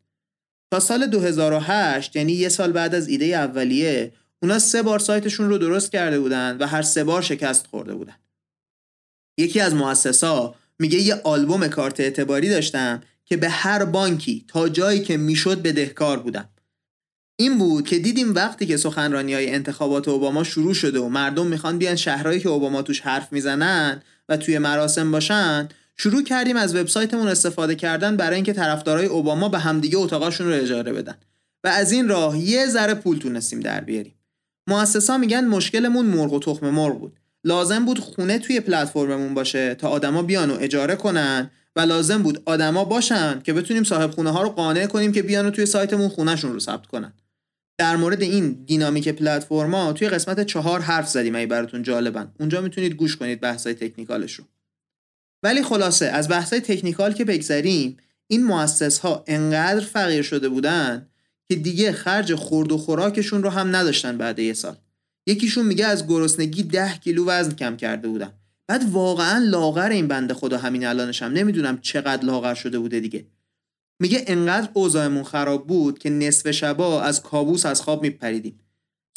تا 0.70 0.80
سال 0.80 1.06
2008 1.06 2.16
یعنی 2.16 2.32
یه 2.32 2.48
سال 2.48 2.72
بعد 2.72 2.94
از 2.94 3.08
ایده 3.08 3.24
اولیه 3.24 4.12
اونا 4.42 4.58
سه 4.58 4.82
بار 4.82 4.98
سایتشون 4.98 5.48
رو 5.48 5.58
درست 5.58 5.92
کرده 5.92 6.20
بودن 6.20 6.56
و 6.60 6.66
هر 6.66 6.82
سه 6.82 7.04
بار 7.04 7.22
شکست 7.22 7.66
خورده 7.66 7.94
بودن. 7.94 8.16
یکی 9.38 9.60
از 9.60 9.74
مؤسسا 9.74 10.54
میگه 10.78 10.98
یه 10.98 11.14
آلبوم 11.24 11.68
کارت 11.68 12.00
اعتباری 12.00 12.48
داشتم 12.48 13.02
که 13.24 13.36
به 13.36 13.48
هر 13.48 13.84
بانکی 13.84 14.44
تا 14.48 14.68
جایی 14.68 15.00
که 15.00 15.16
می‌شد 15.16 15.62
بدهکار 15.62 16.18
بودم. 16.18 16.48
این 17.36 17.58
بود 17.58 17.86
که 17.86 17.98
دیدیم 17.98 18.34
وقتی 18.34 18.66
که 18.66 18.76
سخنرانی 18.76 19.34
های 19.34 19.50
انتخابات 19.50 20.08
اوباما 20.08 20.44
شروع 20.44 20.74
شده 20.74 21.00
و 21.00 21.08
مردم 21.08 21.46
می‌خوان 21.46 21.78
بیان 21.78 21.96
شهرهایی 21.96 22.40
که 22.40 22.48
اوباما 22.48 22.82
توش 22.82 23.00
حرف 23.00 23.32
می‌زنن 23.32 24.02
و 24.28 24.36
توی 24.36 24.58
مراسم 24.58 25.10
باشن 25.10 25.68
شروع 25.96 26.22
کردیم 26.22 26.56
از 26.56 26.76
وبسایتمون 26.76 27.28
استفاده 27.28 27.74
کردن 27.74 28.16
برای 28.16 28.34
اینکه 28.34 28.52
طرفدارای 28.52 29.06
اوباما 29.06 29.48
به 29.48 29.58
همدیگه 29.58 29.98
اتاقاشون 29.98 30.46
رو 30.46 30.54
اجاره 30.54 30.92
بدن. 30.92 31.14
و 31.64 31.68
از 31.68 31.92
این 31.92 32.08
راه 32.08 32.38
یه 32.38 32.66
ذره 32.66 32.94
پول 32.94 33.18
تونستیم 33.18 33.60
در 33.60 33.80
بیاریم. 33.80 34.14
مؤسسا 34.66 35.18
میگن 35.18 35.44
مشکلمون 35.44 36.06
مرغ 36.06 36.32
و 36.32 36.38
تخم 36.38 36.70
مرغ 36.70 36.98
بود. 36.98 37.16
لازم 37.44 37.84
بود 37.84 37.98
خونه 37.98 38.38
توی 38.38 38.60
پلتفرممون 38.60 39.34
باشه 39.34 39.74
تا 39.74 39.88
آدما 39.88 40.22
بیان 40.22 40.50
و 40.50 40.56
اجاره 40.60 40.96
کنن 40.96 41.50
و 41.76 41.80
لازم 41.80 42.22
بود 42.22 42.42
آدما 42.44 42.84
باشن 42.84 43.40
که 43.44 43.52
بتونیم 43.52 43.84
صاحب 43.84 44.10
خونه 44.10 44.30
ها 44.30 44.42
رو 44.42 44.48
قانع 44.48 44.86
کنیم 44.86 45.12
که 45.12 45.22
بیان 45.22 45.46
و 45.46 45.50
توی 45.50 45.66
سایتمون 45.66 46.08
خونهشون 46.08 46.52
رو 46.52 46.60
ثبت 46.60 46.86
کنن. 46.86 47.12
در 47.78 47.96
مورد 47.96 48.22
این 48.22 48.52
دینامیک 48.52 49.08
پلتفرما 49.08 49.92
توی 49.92 50.08
قسمت 50.08 50.46
چهار 50.46 50.80
حرف 50.80 51.08
زدیم 51.08 51.34
ای 51.34 51.46
براتون 51.46 51.82
جالبن. 51.82 52.32
اونجا 52.40 52.60
می‌تونید 52.60 52.92
گوش 52.92 53.16
کنید 53.16 53.40
بحثای 53.40 53.74
تکنیکالش 53.74 54.32
رو 54.32 54.44
ولی 55.42 55.62
خلاصه 55.62 56.06
از 56.06 56.28
بحثای 56.28 56.60
تکنیکال 56.60 57.12
که 57.12 57.24
بگذریم 57.24 57.96
این 58.26 58.44
مؤسس 58.44 58.98
ها 58.98 59.24
انقدر 59.26 59.80
فقیر 59.80 60.22
شده 60.22 60.48
بودن 60.48 61.06
که 61.48 61.56
دیگه 61.56 61.92
خرج 61.92 62.34
خورد 62.34 62.72
و 62.72 62.78
خوراکشون 62.78 63.42
رو 63.42 63.50
هم 63.50 63.76
نداشتن 63.76 64.18
بعد 64.18 64.38
یه 64.38 64.52
سال. 64.52 64.76
یکیشون 65.26 65.66
میگه 65.66 65.86
از 65.86 66.06
گرسنگی 66.06 66.62
ده 66.62 66.98
کیلو 66.98 67.26
وزن 67.26 67.54
کم 67.54 67.76
کرده 67.76 68.08
بودم 68.08 68.32
بعد 68.68 68.90
واقعا 68.90 69.38
لاغر 69.38 69.90
این 69.90 70.08
بنده 70.08 70.34
خدا 70.34 70.58
همین 70.58 70.86
الانشم. 70.86 71.24
نمی‌دونم 71.24 71.80
چقدر 71.80 72.24
لاغر 72.24 72.54
شده 72.54 72.78
بوده 72.78 73.00
دیگه. 73.00 73.26
میگه 74.00 74.24
انقدر 74.26 74.68
اوضاعمون 74.72 75.24
خراب 75.24 75.66
بود 75.66 75.98
که 75.98 76.10
نصف 76.10 76.50
شبا 76.50 77.02
از 77.02 77.22
کابوس 77.22 77.66
از 77.66 77.80
خواب 77.80 78.02
میپریدیم. 78.02 78.60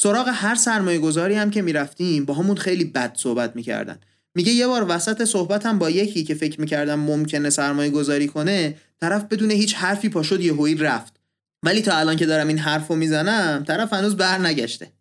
سراغ 0.02 0.30
هر 0.32 0.54
سرمایه 0.54 0.98
گذاری 0.98 1.34
هم 1.34 1.50
که 1.50 1.62
می‌رفتیم 1.62 2.24
با 2.24 2.34
همون 2.34 2.56
خیلی 2.56 2.84
بد 2.84 3.16
صحبت 3.16 3.56
می‌کردن. 3.56 3.98
میگه 4.34 4.52
یه 4.52 4.66
بار 4.66 4.86
وسط 4.88 5.24
صحبتم 5.24 5.78
با 5.78 5.90
یکی 5.90 6.24
که 6.24 6.34
فکر 6.34 6.60
می‌کردم 6.60 7.00
ممکنه 7.00 7.50
سرمایه 7.50 7.90
گذاری 7.90 8.28
کنه 8.28 8.76
طرف 9.00 9.24
بدون 9.24 9.50
هیچ 9.50 9.74
حرفی 9.74 10.08
پاشد 10.08 10.40
یه 10.40 10.82
رفت. 10.82 11.20
ولی 11.62 11.82
تا 11.82 11.96
الان 11.96 12.16
که 12.16 12.26
دارم 12.26 12.48
این 12.48 12.58
حرف 12.58 12.88
رو 12.88 12.96
می‌زنم 12.96 13.64
طرف 13.66 13.92
هنوز 13.92 14.16
بر 14.16 14.38
نگشته 14.38 14.92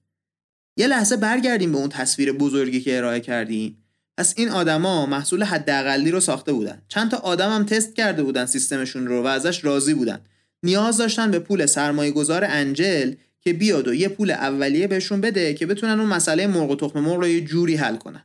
یه 0.78 0.88
لحظه 0.88 1.18
برگردیم 1.18 1.72
به 1.72 1.78
اون 1.78 1.90
تصویر 1.90 2.32
بزرگی 2.32 2.82
که 2.82 2.98
ارائه 2.98 3.20
کردیم. 3.20 3.79
پس 4.20 4.34
این 4.38 4.50
آدما 4.50 5.06
محصول 5.06 5.44
حداقلی 5.44 6.12
رو 6.12 6.20
ساخته 6.20 6.54
بودن. 6.54 6.82
چند 6.88 7.12
تا 7.12 7.18
آدم 7.18 7.52
هم 7.52 7.66
تست 7.66 7.96
کرده 7.96 8.24
بودن 8.24 8.46
سیستمشون 8.46 9.08
رو 9.08 9.24
و 9.24 9.26
ازش 9.26 9.66
راضی 9.66 9.94
بودن. 9.94 10.20
نیاز 10.64 10.98
داشتن 10.98 11.32
به 11.32 11.40
پول 11.40 11.66
سرمایه 11.66 12.12
گذار 12.12 12.46
انجل 12.46 13.14
که 13.42 13.54
بیاد 13.54 13.88
و 13.88 13.94
یه 13.94 14.10
پول 14.10 14.32
اولیه 14.32 14.88
بهشون 14.88 15.22
بده 15.22 15.54
که 15.54 15.66
بتونن 15.66 16.00
اون 16.00 16.10
مسئله 16.10 16.48
مرغ 16.48 16.72
و 16.72 16.76
تخم 16.76 17.00
مرغ 17.00 17.20
رو 17.20 17.28
یه 17.28 17.42
جوری 17.42 17.76
حل 17.76 17.96
کنن. 17.96 18.24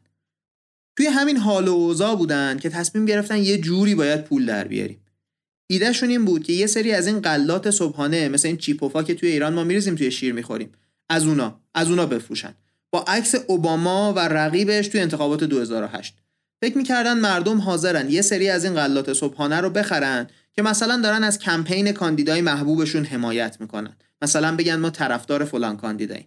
توی 0.97 1.07
همین 1.07 1.37
حال 1.37 1.69
و 1.69 1.73
اوضاع 1.73 2.17
بودن 2.17 2.59
که 2.59 2.69
تصمیم 2.69 3.05
گرفتن 3.05 3.39
یه 3.39 3.59
جوری 3.59 3.95
باید 3.95 4.25
پول 4.25 4.47
در 4.47 4.69
بیاریم. 4.69 5.01
ایدهشون 5.67 6.09
این 6.09 6.25
بود 6.25 6.45
که 6.45 6.53
یه 6.53 6.67
سری 6.67 6.93
از 6.93 7.07
این 7.07 7.21
قلات 7.21 7.71
صبحانه 7.71 8.29
مثل 8.29 8.49
این 8.49 8.57
چیپوفا 8.57 9.03
که 9.03 9.15
توی 9.15 9.29
ایران 9.29 9.55
ما 9.55 9.65
میریزیم 9.65 9.95
توی 9.95 10.11
شیر 10.11 10.33
می‌خوریم. 10.33 10.73
از 11.09 11.27
اونا 11.27 11.61
از 11.75 11.89
اونا 11.89 12.07
بفروشن. 12.07 12.55
با 12.95 13.05
عکس 13.07 13.35
اوباما 13.47 14.13
و 14.13 14.19
رقیبش 14.19 14.89
توی 14.89 15.01
انتخابات 15.01 15.45
2008 15.45 16.15
فکر 16.63 16.77
می‌کردن 16.77 17.19
مردم 17.19 17.61
حاضرن 17.61 18.11
یه 18.11 18.23
سری 18.23 18.49
از 18.49 18.65
این 18.65 18.75
غلات 18.75 19.13
صبحانه 19.13 19.61
رو 19.61 19.71
بخرن 19.71 20.27
که 20.53 20.63
مثلا 20.63 21.01
دارن 21.01 21.25
از 21.25 21.39
کمپین 21.39 21.93
کاندیدای 21.93 22.41
محبوبشون 22.41 23.05
حمایت 23.05 23.57
می‌کنن. 23.61 23.97
مثلا 24.23 24.57
بگن 24.57 24.77
ما 24.77 24.91
طرفدار 24.91 25.45
فلان 25.45 25.77
کاندیداییم. 25.77 26.27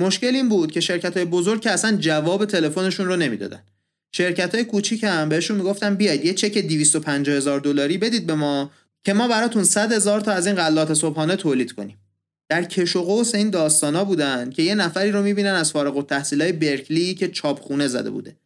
مشکل 0.00 0.34
این 0.34 0.48
بود 0.48 0.72
که 0.72 0.80
شرکت 0.80 1.16
های 1.16 1.26
بزرگ 1.26 1.60
که 1.60 1.70
اصلا 1.70 1.96
جواب 1.96 2.44
تلفنشون 2.44 3.06
رو 3.06 3.16
نمی‌دادن. 3.16 3.62
شرکت 4.12 4.54
های 4.54 4.64
کوچیک 4.64 5.04
هم 5.04 5.28
بهشون 5.28 5.56
می‌گفتن 5.56 5.94
بیاید 5.94 6.24
یه 6.24 6.34
چک 6.34 6.58
250 6.58 7.36
هزار 7.36 7.60
دلاری 7.60 7.98
بدید 7.98 8.26
به 8.26 8.34
ما 8.34 8.70
که 9.04 9.12
ما 9.12 9.28
براتون 9.28 9.64
100 9.64 9.92
هزار 9.92 10.20
تا 10.20 10.32
از 10.32 10.46
این 10.46 10.56
غلات 10.56 10.94
صبحانه 10.94 11.36
تولید 11.36 11.72
کنیم. 11.72 11.96
در 12.48 12.64
کش 12.64 12.96
و 12.96 13.02
قوس 13.02 13.34
این 13.34 13.50
داستانا 13.50 14.04
بودن 14.04 14.50
که 14.50 14.62
یه 14.62 14.74
نفری 14.74 15.10
رو 15.10 15.22
می‌بینن 15.22 15.54
از 15.54 15.72
فارغ 15.72 15.96
التحصیلای 15.96 16.52
برکلی 16.52 17.14
که 17.14 17.28
چاپخونه 17.28 17.88
زده 17.88 18.10
بوده. 18.10 18.36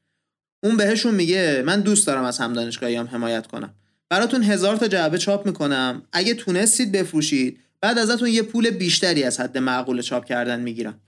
اون 0.63 0.77
بهشون 0.77 1.15
میگه 1.15 1.63
من 1.67 1.81
دوست 1.81 2.07
دارم 2.07 2.25
از 2.25 2.39
هم 2.39 2.53
دانشگاهیام 2.53 3.07
حمایت 3.07 3.47
کنم. 3.47 3.75
براتون 4.09 4.43
هزار 4.43 4.77
تا 4.77 4.89
جعبه 4.89 5.19
چاپ 5.19 5.47
می‌کنم. 5.47 6.03
اگه 6.13 6.35
تونستید 6.35 6.93
بفروشید. 6.93 7.61
بعد 7.81 7.99
ازتون 7.99 8.29
یه 8.29 8.43
پول 8.43 8.71
بیشتری 8.71 9.23
از 9.23 9.41
حد 9.41 9.59
معقول 9.59 10.03
چاپ 10.03 10.25
کردن 10.25 10.61
می‌گیرم. 10.61 11.01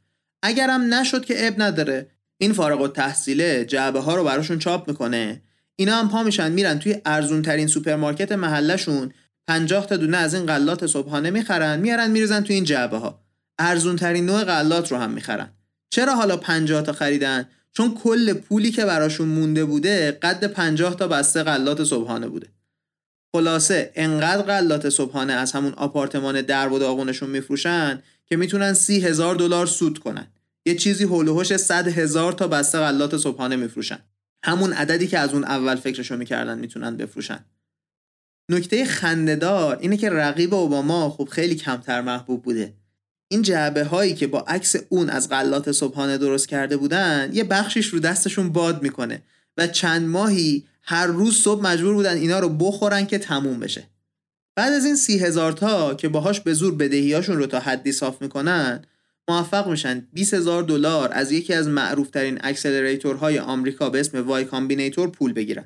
اگرم 0.42 0.94
نشد 0.94 1.24
که 1.24 1.46
عیب 1.46 1.62
نداره. 1.62 2.06
این 2.38 2.52
فارغ 2.52 2.80
التحصیله 2.80 3.64
جعبه 3.64 4.00
ها 4.00 4.16
رو 4.16 4.24
براشون 4.24 4.58
چاپ 4.58 4.88
می‌کنه. 4.88 5.42
اینا 5.76 5.96
هم 5.96 6.08
پا 6.08 6.22
میشن 6.22 6.52
میرن 6.52 6.78
توی 6.78 6.96
ارزون 7.04 7.42
ترین 7.42 7.66
سوپرمارکت 7.66 8.32
محلشون 8.32 9.12
50 9.46 9.86
تا 9.86 9.96
دونه 9.96 10.16
از 10.16 10.34
این 10.34 10.46
غلات 10.46 10.86
صبحانه 10.86 11.30
می‌خرن 11.30 11.80
میارن 11.80 12.10
میریزن 12.10 12.40
تو 12.40 12.52
این 12.52 12.64
جعبه 12.64 12.96
ها 12.96 13.20
ارزون 13.58 13.96
ترین 13.96 14.26
نوع 14.26 14.44
غلات 14.44 14.92
رو 14.92 14.98
هم 14.98 15.10
می‌خرن. 15.10 15.50
چرا 15.90 16.14
حالا 16.14 16.36
50 16.36 16.82
تا 16.82 16.92
خریدن؟ 16.92 17.48
چون 17.72 17.94
کل 17.94 18.32
پولی 18.32 18.70
که 18.70 18.84
براشون 18.84 19.28
مونده 19.28 19.64
بوده 19.64 20.12
قد 20.12 20.46
50 20.46 20.96
تا 20.96 21.08
بسته 21.08 21.42
غلات 21.42 21.84
صبحانه 21.84 22.28
بوده. 22.28 22.46
خلاصه 23.32 23.92
انقدر 23.94 24.42
غلات 24.42 24.88
صبحانه 24.88 25.32
از 25.32 25.52
همون 25.52 25.72
آپارتمان 25.72 26.42
درب 26.42 26.72
و 26.72 26.78
داغونشون 26.78 27.30
میفروشن 27.30 28.02
که 28.26 28.36
می‌تونن 28.36 28.72
سی 28.72 29.00
هزار 29.00 29.34
دلار 29.34 29.66
سود 29.66 29.98
کنن. 29.98 30.26
یه 30.66 30.74
چیزی 30.74 31.04
هولوهوش 31.04 31.56
100 31.56 31.88
هزار 31.88 32.32
تا 32.32 32.48
بسته 32.48 32.78
غلات 32.78 33.16
صبحانه 33.16 33.56
میفروشن. 33.56 33.98
همون 34.44 34.72
عددی 34.72 35.06
که 35.06 35.18
از 35.18 35.32
اون 35.32 35.44
اول 35.44 35.76
فکرشو 35.76 36.16
می‌کردن 36.16 36.58
می‌تونن 36.58 36.96
بفروشن. 36.96 37.44
نکته 38.48 38.84
خندهدار 38.84 39.78
اینه 39.80 39.96
که 39.96 40.10
رقیب 40.10 40.54
اوباما 40.54 41.10
خب 41.10 41.28
خیلی 41.28 41.54
کمتر 41.54 42.00
محبوب 42.00 42.42
بوده. 42.42 42.74
این 43.28 43.42
جعبه 43.42 43.84
هایی 43.84 44.14
که 44.14 44.26
با 44.26 44.40
عکس 44.40 44.76
اوباما 44.88 45.10
از 45.10 45.28
غلات 45.28 45.72
صبحانه 45.72 46.18
درست 46.18 46.48
کرده 46.48 46.76
بودن 46.76 47.30
یه 47.32 47.44
بخشش 47.44 47.86
رو 47.86 47.98
دستشون 47.98 48.52
باد 48.52 48.82
می‌کنه 48.82 49.22
و 49.56 49.66
چند 49.66 50.08
ماهی 50.08 50.66
هر 50.82 51.06
روز 51.06 51.36
صبح 51.36 51.62
مجبور 51.62 51.94
بودن 51.94 52.16
اینا 52.16 52.38
رو 52.38 52.48
بخورن 52.48 53.06
که 53.06 53.18
تموم 53.18 53.60
بشه. 53.60 53.88
بعد 54.56 54.72
از 54.72 54.84
این 54.84 54.96
سی 54.96 55.18
هزار 55.18 55.52
تا 55.52 55.94
که 55.94 56.08
باهاش 56.08 56.40
به 56.40 56.54
زور 56.54 56.74
بدهیاشون 56.74 57.36
رو 57.36 57.46
تا 57.46 57.60
حدی 57.60 57.92
صاف 57.92 58.22
می‌کنن 58.22 58.84
موفق 59.28 59.68
میشن. 59.68 60.08
20 60.12 60.34
هزار 60.34 60.62
دلار 60.62 61.12
از 61.12 61.32
یکی 61.32 61.54
از 61.54 61.68
معروفترین 61.68 62.38
accelerator 62.42 63.24
های 63.24 63.38
آمریکا 63.38 63.90
به 63.90 64.00
اسم 64.00 64.26
Y 64.26 64.44
Combinator 64.44 65.10
پول 65.10 65.32
بگیرن. 65.32 65.64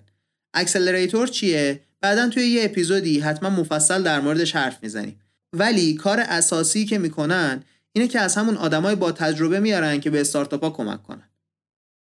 accelerator 0.57 1.27
چیه؟ 1.27 1.81
بعدا 2.01 2.29
توی 2.29 2.47
یه 2.47 2.65
اپیزودی 2.65 3.21
حتما 3.21 3.51
مفصل 3.51 4.03
در 4.03 4.21
موردش 4.21 4.57
حرف 4.57 4.79
می‌زنیم. 4.83 5.21
ولی 5.53 5.95
کار 5.95 6.21
اساسی 6.21 6.85
که 6.85 6.99
می‌کنن 6.99 7.63
اینه 7.93 8.09
که 8.09 8.21
از 8.21 8.35
همون 8.35 8.57
آدمای 8.57 8.95
با 8.95 9.13
تجربه 9.13 9.61
میارن 9.61 10.01
که 10.01 10.11
به 10.11 10.21
استارتاپ 10.21 10.65
ها 10.65 10.71
کمک 10.71 11.03
کنن. 11.03 11.29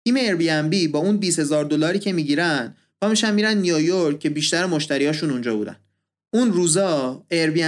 تیم 0.05 0.69
بی 0.69 0.89
با 0.89 0.99
اون 0.99 1.17
20 1.17 1.39
هزار 1.39 1.65
دلاری 1.65 1.99
که 1.99 2.13
می‌گیرن 2.13 2.77
پا 3.01 3.09
میشن 3.09 3.35
میرن 3.35 3.59
نیویورک 3.59 4.19
که 4.19 4.31
بیشتر 4.31 4.67
مشتریاشون 4.67 5.31
اونجا 5.31 5.57
بودن. 5.57 5.77
اون 6.35 6.53
روزا 6.53 7.25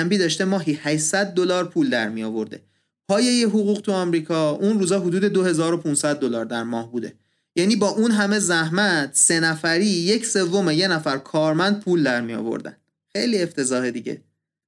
بی 0.08 0.18
داشته 0.18 0.44
ماهی 0.44 0.78
800 0.82 1.26
دلار 1.26 1.64
پول 1.68 1.90
در 1.90 2.08
می 2.08 2.22
آورده 2.22 2.62
پایه 3.08 3.46
حقوق 3.46 3.80
تو 3.80 3.92
آمریکا 3.92 4.50
اون 4.50 4.78
روزا 4.78 5.00
حدود 5.00 5.24
2500 5.24 6.20
دلار 6.20 6.44
در 6.44 6.62
ماه 6.62 6.92
بوده. 6.92 7.12
یعنی 7.56 7.76
با 7.76 7.88
اون 7.88 8.10
همه 8.10 8.38
زحمت 8.38 9.10
سه 9.12 9.40
نفری 9.40 9.86
یک 9.86 10.26
سوم 10.26 10.70
یه 10.70 10.88
نفر 10.88 11.18
کارمند 11.18 11.80
پول 11.80 12.02
در 12.02 12.20
می 12.20 12.34
آوردن 12.34 12.76
خیلی 13.16 13.42
افتضاح 13.42 13.90
دیگه. 13.90 14.22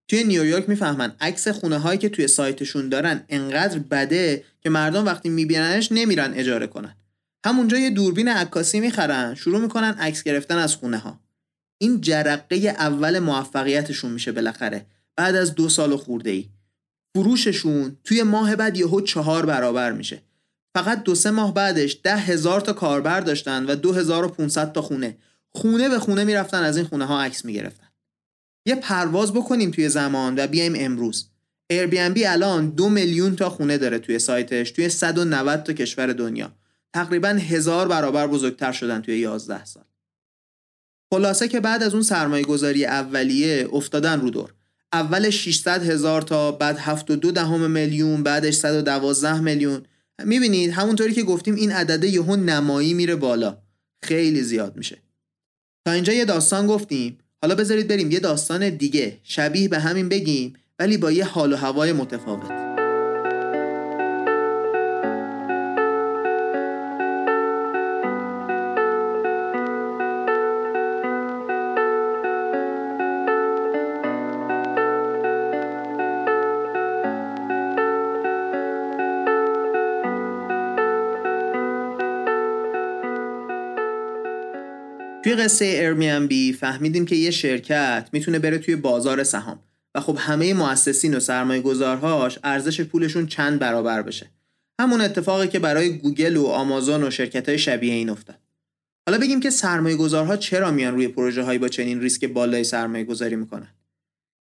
توی 0.08 0.24
نیویورک 0.24 0.68
می‌فهمن 0.68 1.12
عکس 1.20 1.48
خونه 1.48 1.78
هایی 1.78 1.98
که 1.98 2.08
توی 2.08 2.28
سایتشون 2.28 2.88
دارن 2.88 3.24
انقدر 3.28 3.78
بده 3.78 4.44
که 4.60 4.70
مردم 4.70 5.06
وقتی 5.06 5.28
میبیننش 5.28 5.92
نمیرن 5.92 6.34
اجاره 6.34 6.66
کنن. 6.66 6.96
همونجا 7.46 7.78
یه 7.78 7.90
دوربین 7.90 8.28
عکاسی 8.28 8.80
می‌خرن 8.80 9.34
شروع 9.34 9.60
می‌کنن 9.60 9.90
عکس 9.98 10.22
گرفتن 10.22 10.58
از 10.58 10.76
خونه 10.76 10.98
ها 10.98 11.20
این 11.78 12.00
جرقه 12.00 12.56
اول 12.56 13.18
موفقیتشون 13.18 14.12
میشه 14.12 14.32
بالاخره 14.32 14.86
بعد 15.16 15.36
از 15.36 15.54
دو 15.54 15.68
سال 15.68 15.96
خورده 15.96 16.30
ای 16.30 16.48
فروششون 17.16 17.96
توی 18.04 18.22
ماه 18.22 18.56
بعد 18.56 18.76
یهو 18.76 19.00
چهار 19.00 19.46
برابر 19.46 19.92
میشه. 19.92 20.22
فقط 20.76 21.02
دو 21.02 21.14
سه 21.14 21.30
ماه 21.30 21.54
بعدش 21.54 22.00
ده 22.02 22.16
هزار 22.16 22.60
تا 22.60 22.72
کاربر 22.72 23.20
داشتن 23.20 23.66
و 23.66 23.74
دو 23.74 23.92
هزار 23.92 24.24
و 24.24 24.28
پونصد 24.28 24.72
تا 24.72 24.82
خونه. 24.82 25.16
خونه 25.54 25.88
به 25.88 25.98
خونه 25.98 26.24
می‌رفتن 26.24 26.62
از 26.62 26.76
این 26.76 26.86
خونه 26.86 27.04
ها 27.04 27.22
عکس 27.22 27.44
می‌گرفتن. 27.44 27.86
یه 28.66 28.74
پرواز 28.74 29.32
بکنیم 29.32 29.70
توی 29.70 29.88
زمان 29.88 30.34
و 30.38 30.46
بیایم 30.46 30.72
امروز. 30.76 31.28
Airbnb 31.72 32.22
الان 32.26 32.70
دو 32.70 32.88
میلیون 32.88 33.36
تا 33.36 33.50
خونه 33.50 33.78
داره 33.78 33.98
توی 33.98 34.18
سایتش 34.18 34.70
توی 34.70 34.88
190 34.88 35.62
تا 35.62 35.72
کشور 35.72 36.06
دنیا. 36.06 36.52
تقریبا 36.94 37.28
هزار 37.28 37.88
برابر 37.88 38.26
بزرگتر 38.26 38.72
شدن 38.72 39.02
توی 39.02 39.18
11 39.18 39.64
سال. 39.64 39.84
خلاصه 41.10 41.48
که 41.48 41.60
بعد 41.60 41.82
از 41.82 41.94
اون 41.94 42.02
سرمایه 42.02 42.44
گذاری 42.44 42.86
اولیه 42.86 43.68
افتادن 43.72 44.20
رو 44.20 44.30
دور. 44.30 44.54
اول 44.92 45.30
600 45.30 45.82
هزار 45.82 46.22
تا 46.22 46.52
بعد 46.52 46.78
72 46.78 47.32
دهم 47.32 47.70
میلیون 47.70 48.22
بعدش 48.22 48.54
112 48.54 49.40
میلیون. 49.40 49.86
می‌بینید 50.24 50.70
همونطوری 50.70 51.14
که 51.14 51.22
گفتیم 51.22 51.54
این 51.54 51.72
عدده 51.72 52.08
یهو 52.08 52.36
نمایی 52.36 52.94
میره 52.94 53.16
بالا. 53.16 53.58
خیلی 54.02 54.42
زیاد 54.42 54.76
میشه. 54.76 54.98
تا 55.86 55.92
اینجا 55.92 56.12
یه 56.12 56.24
داستان 56.24 56.66
گفتیم. 56.66 57.18
حالا 57.42 57.54
بذارید 57.54 57.88
بریم 57.88 58.10
یه 58.10 58.20
داستان 58.20 58.68
دیگه 58.68 59.18
شبیه 59.22 59.68
به 59.68 59.78
همین 59.78 60.08
بگیم 60.08 60.54
ولی 60.78 60.96
با 60.96 61.12
یه 61.12 61.24
حال 61.24 61.52
و 61.52 61.56
هوای 61.56 61.92
متفاوت. 61.92 62.65
توی 85.26 85.34
قصه 85.34 85.94
Airbnb 85.94 86.56
فهمیدیم 86.56 87.06
که 87.06 87.16
یه 87.16 87.30
شرکت 87.30 88.08
می‌تونه 88.12 88.38
بره 88.38 88.58
توی 88.58 88.76
بازار 88.76 89.24
سهام. 89.24 89.60
و 89.94 90.00
خب 90.00 90.16
همه 90.20 90.54
مؤسسین 90.54 91.14
و 91.14 91.20
سرمایه 91.20 91.60
گذارهاش 91.60 92.38
ارزش 92.44 92.80
پولشون 92.80 93.26
چند 93.26 93.58
برابر 93.58 94.02
بشه. 94.02 94.30
همون 94.80 95.00
اتفاقی 95.00 95.48
که 95.48 95.58
برای 95.58 95.98
گوگل 95.98 96.36
و 96.36 96.46
آمازون 96.46 97.02
و 97.02 97.10
شرکت 97.10 97.48
های 97.48 97.58
شبیه 97.58 97.94
این 97.94 98.10
افتاد. 98.10 98.38
حالا 99.08 99.18
بگیم 99.18 99.40
که 99.40 99.50
سرمایه 99.50 99.96
گذارها 99.96 100.36
چرا 100.36 100.70
میان 100.70 100.94
روی 100.94 101.08
پروژه 101.08 101.42
هایی 101.42 101.58
با 101.58 101.68
چنین 101.68 102.00
ریسک 102.00 102.24
بالای 102.24 102.64
سرمایه 102.64 103.04
گذاری 103.04 103.36
می‌کنن؟ 103.36 103.74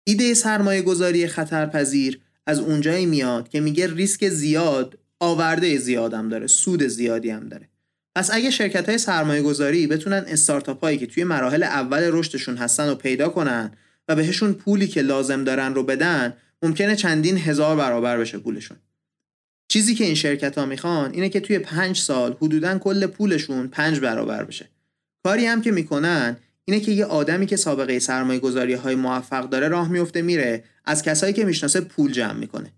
ایده 0.04 0.34
سرمایه 0.34 0.82
گذاری 0.82 1.26
خطرپذیر 1.26 2.20
از 2.46 2.60
اونجایی 2.60 3.06
میاد 3.06 3.48
که 3.48 3.60
میگه 3.60 3.94
ریسک 3.94 4.28
زیاد 4.28 4.98
آورده 5.20 5.78
زیادم 5.78 6.28
داره 6.28 6.46
سود 6.46 6.82
زیادی 6.82 7.30
هم 7.30 7.48
داره. 7.48 7.71
پس 8.16 8.30
اگه 8.32 8.50
شرکت 8.50 8.88
های 8.88 8.98
سرمایه 8.98 9.42
گذاری 9.42 9.86
بتونن 9.86 10.24
استارتاپ 10.26 10.80
هایی 10.80 10.98
که 10.98 11.06
توی 11.06 11.24
مراحل 11.24 11.62
اول 11.62 12.10
رشدشون 12.12 12.56
هستن 12.56 12.88
رو 12.88 12.94
پیدا 12.94 13.28
کنن 13.28 13.72
و 14.08 14.16
بهشون 14.16 14.52
پولی 14.52 14.86
که 14.86 15.02
لازم 15.02 15.44
دارن 15.44 15.74
رو 15.74 15.82
بدن 15.82 16.34
ممکنه 16.62 16.96
چندین 16.96 17.38
هزار 17.38 17.76
برابر 17.76 18.18
بشه 18.18 18.38
پولشون. 18.38 18.76
چیزی 19.68 19.94
که 19.94 20.04
این 20.04 20.14
شرکت 20.14 20.58
ها 20.58 20.66
می‌خوان 20.66 21.12
اینه 21.12 21.28
که 21.28 21.40
توی 21.40 21.58
پنج 21.58 21.98
سال 21.98 22.36
حدودا 22.42 22.78
کل 22.78 23.06
پولشون 23.06 23.68
پنج 23.68 24.00
برابر 24.00 24.44
بشه. 24.44 24.68
کاری 25.24 25.46
هم 25.46 25.62
که 25.62 25.70
می‌کنن 25.70 26.36
اینه 26.64 26.80
که 26.80 26.92
یه 26.92 27.04
آدمی 27.04 27.46
که 27.46 27.56
سابقه 27.56 27.98
سرمایه 27.98 28.40
گذاری 28.40 28.74
های 28.74 28.94
موفق 28.94 29.48
داره 29.48 29.68
راه 29.68 29.88
میفته 29.88 30.22
میره 30.22 30.64
از 30.84 31.02
کسایی 31.02 31.32
که 31.32 31.44
می‌شناسه 31.44 31.80
پول 31.80 32.12
جمع 32.12 32.32
می‌کنه. 32.32 32.72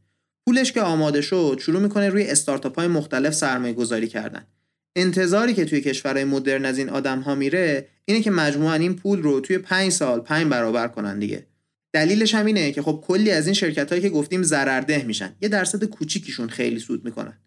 پولش 0.47 0.73
که 0.73 0.81
آماده 0.81 1.21
شد 1.21 1.59
شروع 1.63 1.81
می‌کنه 1.81 2.09
روی 2.09 2.27
استارتاپ 2.27 2.79
های 2.79 2.89
مختلف 2.89 3.35
سرمایه 3.35 3.73
گذاری 3.73 4.09
کردن. 4.09 4.47
انتظاری 4.97 5.55
که 5.55 5.65
توی 5.65 5.81
کشورهای 5.81 6.25
مدرن 6.25 6.65
از 6.65 6.79
این 6.79 6.89
آدم 6.89 7.21
ها 7.21 7.35
میره 7.35 7.89
اینه 8.05 8.23
که 8.23 8.31
مجموعا 8.31 8.75
این 8.75 8.97
پول 8.97 9.23
رو 9.23 9.41
توی 9.41 9.59
پنج 9.59 9.93
سال 9.93 10.21
پنج 10.21 10.47
برابر 10.47 10.89
کنن 10.89 11.19
دیگه. 11.19 11.47
دلیلش 11.93 12.35
هم 12.35 12.47
اینه 12.47 12.73
که 12.73 12.83
خب 12.83 13.05
کلی 13.07 13.31
از 13.31 13.47
این 13.47 13.55
شرکت 13.55 13.91
هایی 13.91 14.03
که 14.03 14.11
گفتیم 14.11 14.43
ضررده 14.43 15.03
میشن. 15.03 15.37
یه 15.41 15.49
درصد 15.49 15.85
کوچیکیشون 15.85 16.49
خیلی 16.49 16.79
سود 16.79 17.05
می‌کنن. 17.05 17.39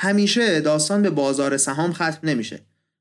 همیشه 0.00 0.60
داستان 0.60 1.02
به 1.02 1.10
بازار 1.10 1.56
سهام 1.56 1.92
ختم 1.92 2.18
نمیشه. 2.22 2.60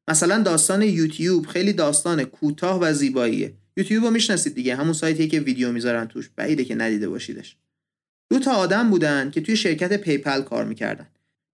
مثلا 0.10 0.42
داستان 0.42 0.82
یوتیوب 0.82 1.46
خیلی 1.46 1.74
داستان 1.74 2.24
کوتاه 2.24 2.80
و 2.82 2.94
زیباییه. 2.94 3.54
یوتیوب 3.78 4.04
رو 4.04 4.12
می‌شناسید 4.12 4.56
دیگه. 4.56 4.76
همون 4.76 4.94
سایتی 4.94 5.28
که 5.28 5.40
ویدیو 5.40 5.72
می‌ذارن 5.72 6.06
توش. 6.08 6.30
بعیده 6.36 6.66
که 6.66 6.76
ندیده 6.76 7.10
باشیدش. 7.10 7.58
دو 8.32 8.40
تا 8.40 8.52
آدم 8.52 8.90
بودن 8.90 9.32
که 9.32 9.42
توی 9.42 9.58
شرکت 9.58 9.94
PayPal 10.02 10.42
کار 10.42 10.66
می‌کردن. 10.66 11.08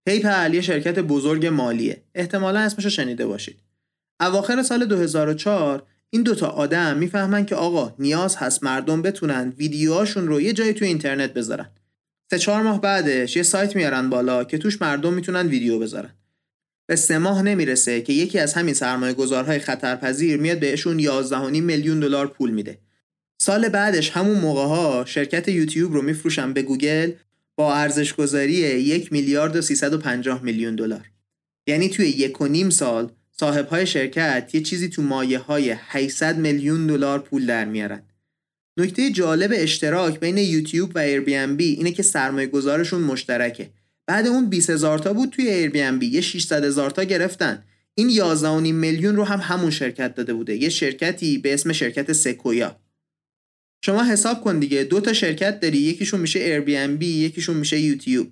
PayPal 0.06 0.54
یه 0.54 0.62
شرکت 0.62 1.00
بزرگ 1.00 1.46
مالیه. 1.46 2.04
احتمالا 2.15 2.60
اسمشو 2.60 2.89
شنیده 2.89 3.26
باشید. 3.26 3.60
اواخر 4.20 4.63
سال 4.63 4.86
2004 4.86 5.84
این 6.10 6.24
دوتا 6.24 6.48
آدم 6.48 6.98
می‌فهمن 6.98 7.46
که 7.46 7.56
آقا 7.56 7.96
نیاز 8.00 8.36
هست 8.36 8.63
مردم 8.63 9.02
بتونن 9.02 9.54
ویدیوهاشون 9.58 10.28
رو 10.28 10.41
یه 10.41 10.54
جایی 10.54 10.74
توی 10.74 10.88
اینترنت 10.88 11.34
بذارن. 11.34 11.70
سه 12.32 12.39
چهار 12.39 12.62
ماه 12.62 12.82
بعدش 12.82 13.36
یه 13.36 13.44
سایت 13.44 13.76
میارن 13.76 14.10
بالا 14.10 14.44
که 14.44 14.58
توش 14.58 14.82
مردم 14.82 15.13
می‌تونن 15.13 15.48
ویدیو 15.48 15.80
بذارن. 15.80 16.13
به 16.89 16.96
سه 16.96 17.18
ماه 17.18 17.41
نمی‌رسه 17.41 18.02
که 18.02 18.13
یکی 18.13 18.39
از 18.39 18.54
همین 18.54 18.74
سرمایه 18.74 19.13
گذارهای 19.13 19.60
خطرپذیر 19.60 20.38
میاد 20.38 20.60
بهشون 20.60 21.00
11.5 21.00 21.62
میلیون 21.62 22.00
دلار 22.00 22.28
پول 22.28 22.52
میده. 22.52 22.78
سال 23.41 23.70
بعدش 23.70 24.10
همون 24.10 24.39
موقع 24.39 24.65
ها 24.65 25.06
شرکت 25.06 25.48
یوتیوب 25.48 25.94
رو 25.94 26.02
میفروشن 26.02 26.54
به 26.54 26.62
گوگل 26.62 27.12
با 27.56 27.76
ارزش 27.76 28.13
گذاری 28.13 28.54
یک 28.54 29.12
میلیارد 29.12 29.56
و 29.56 29.62
350 29.62 30.44
میلیون 30.44 30.76
دلار. 30.76 31.12
یعنی 31.68 31.89
توی 31.89 32.08
یک 32.08 32.41
و 32.41 32.48
نیم 32.48 32.70
سال 32.70 33.12
صاحب 33.32 33.68
های 33.68 33.88
شرکت 33.88 34.50
یه 34.54 34.62
چیزی 34.62 34.89
تو 34.89 35.02
مایه 35.02 35.39
های 35.39 35.76
800 35.78 36.38
میلیون 36.38 36.88
دلار 36.88 37.20
پول 37.20 37.46
در 37.46 37.65
میارن. 37.65 38.04
نکته 38.78 39.12
جالب 39.12 39.52
اشتراک 39.54 40.20
بین 40.20 40.38
یوتیوب 40.38 40.91
و 40.96 41.00
ایربی 41.00 41.65
اینه 41.65 41.91
که 41.91 42.04
سرمایه 42.04 42.48
گذارشون 42.48 43.02
مشترکه. 43.02 43.70
بعد 44.08 44.28
اون 44.28 44.50
20 44.50 44.70
هزار 44.70 45.00
تا 45.00 45.13
بود 45.13 45.30
توی 45.30 45.50
ایربی 45.50 46.06
یه 46.06 46.22
600 46.22 46.63
هزار 46.63 46.89
تا 46.89 47.04
گرفتن. 47.04 47.63
این 47.96 48.10
11.5 48.10 48.46
میلیون 48.72 49.15
رو 49.15 49.24
هم 49.24 49.39
همون 49.39 49.72
شرکت 49.72 50.15
داده 50.15 50.34
بوده. 50.34 50.56
یه 50.56 50.70
شرکتی 50.70 51.38
به 51.38 51.54
اسم 51.54 51.72
شرکت 51.72 52.13
سکویا. 52.13 52.80
شما 53.86 54.04
حساب 54.04 54.41
کن 54.41 54.60
دیگه. 54.60 54.84
دو 54.84 55.02
تا 55.02 55.13
شرکت 55.13 55.60
داری. 55.60 55.78
یکیشون 55.78 56.21
میشه 56.21 56.60
Airbnb 56.60 57.04
یکیشون 57.04 57.58
میشه 57.58 57.80
یوتیوب. 57.80 58.32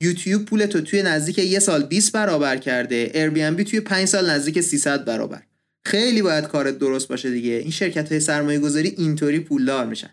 یوتیوب 0.00 0.44
پول 0.44 0.66
تو 0.66 0.80
توی 0.80 1.02
نزدیک 1.02 1.38
یه 1.38 1.58
سال 1.58 1.82
20 1.82 2.12
برابر 2.12 2.56
کرده. 2.56 3.10
Airbnb 3.14 3.62
توی 3.70 3.80
5 3.80 4.08
سال 4.08 4.30
نزدیک 4.30 4.60
300 4.60 5.04
برابر. 5.04 5.42
خیلی 5.86 6.22
باید 6.22 6.44
کارت 6.44 6.78
درست 6.78 7.08
باشه 7.08 7.30
دیگه. 7.30 7.52
این 7.52 7.70
شرکت 7.70 8.08
های 8.08 8.20
سرمایه 8.20 8.58
گذاری 8.58 8.88
اینطوری 8.88 9.40
پولدار 9.40 9.86
میشن. 9.86 10.10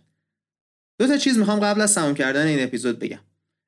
دو 1.00 1.08
تا 1.08 1.18
چیز 1.18 1.38
می‌خوام 1.38 1.60
قبل 1.60 1.82
از 1.82 1.96
تمام 1.96 2.14
کردن 2.14 2.48
این 2.48 2.64
اپیزود 2.64 3.00
بگم. 3.00 3.20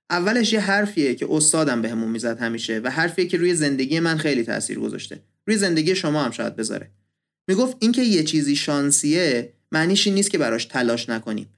اولش 0.10 0.54
یه 0.54 0.60
حرفیه 0.60 1.16
که 1.16 1.28
استادم 1.30 1.82
بهمون 1.82 2.06
به 2.06 2.12
می‌زد 2.12 2.40
همیشه 2.40 2.82
و 2.84 2.90
حرفیه 2.90 3.26
که 3.26 3.38
روی 3.38 3.56
زندگی 3.56 4.00
من 4.00 4.18
خیلی 4.18 4.44
تاثیر 4.44 4.80
گذاشته. 4.80 5.20
روی 5.48 5.58
زندگی 5.58 5.96
شما 5.96 6.24
هم 6.24 6.32
شاید 6.32 6.56
بذاره. 6.56 6.92
می‌گفت 7.48 7.78
اینکه 7.80 8.02
یه 8.04 8.24
چیزی 8.24 8.56
شانسیه 8.56 9.54
معنیش 9.72 10.08
این 10.08 10.16
نیست 10.16 10.32
که 10.32 10.38
براش 10.38 10.66
تلاش 10.66 11.10
نکنیم. 11.10 11.50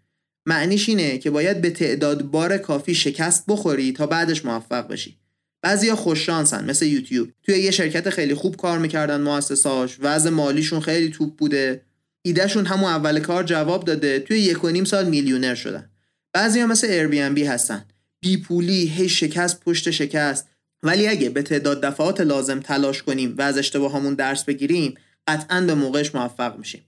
معنیش 0.46 0.90
اینه 0.90 1.18
که 1.18 1.30
باید 1.30 1.62
به 1.62 1.70
تعداد 1.70 2.24
بار 2.24 2.58
کافی 2.58 2.96
شکست 2.96 3.44
بخوری 3.48 3.92
تا 3.92 4.08
بعدش 4.08 4.46
موفق 4.46 4.88
بشی. 4.88 5.18
بعضیا 5.62 5.96
خوش 5.96 6.26
شانسن 6.26 6.66
مثل 6.66 6.86
یوتیوب. 6.86 7.30
توی 7.44 7.60
یه 7.60 7.72
شرکت 7.72 8.10
خیلی 8.10 8.34
خوب 8.34 8.56
کار 8.56 8.80
می‌کردن 8.80 9.22
مؤسساش 9.22 9.98
وضع 10.00 10.30
مالیشون 10.30 10.80
خیلی 10.80 11.10
توپ 11.10 11.36
بوده. 11.36 11.82
ایدهشون 12.22 12.66
همون 12.66 12.90
اول 12.90 13.20
کار 13.20 13.44
جواب 13.44 13.86
داده. 13.86 14.20
توی 14.20 14.40
یک 14.40 14.64
و 14.64 14.70
نیم 14.70 14.86
سال 14.86 15.10
میلیونر 15.10 15.56
شدن. 15.56 15.90
بعضیا 16.34 16.68
مثل 16.68 17.30
بی 17.30 17.44
هستن. 17.44 17.86
بی 18.22 18.38
پولی 18.38 18.88
هی 18.88 19.10
شکست 19.10 19.60
پشت 19.60 19.92
شکست. 19.92 20.48
ولی 20.84 21.08
اگه 21.08 21.30
به 21.30 21.42
تعداد 21.42 21.82
دفعات 21.82 22.22
لازم 22.22 22.60
تلاش 22.60 23.04
کنیم 23.04 23.36
و 23.38 23.42
از 23.42 23.58
اشتباهامون 23.58 24.14
درس 24.14 24.44
بگیریم 24.44 24.96
قطعا 25.28 25.62
به 25.62 25.74
موقعش 25.74 26.16
موفق 26.16 26.58
میشیم. 26.58 26.82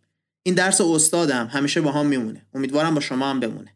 این 0.43 0.55
درس 0.55 0.81
استادم 0.81 1.47
همیشه 1.51 1.81
با 1.81 1.91
هم 1.91 2.05
میمونه. 2.05 2.45
امیدوارم 2.53 2.93
با 2.93 2.99
شما 2.99 3.29
هم 3.29 3.39
بمونه. 3.39 3.73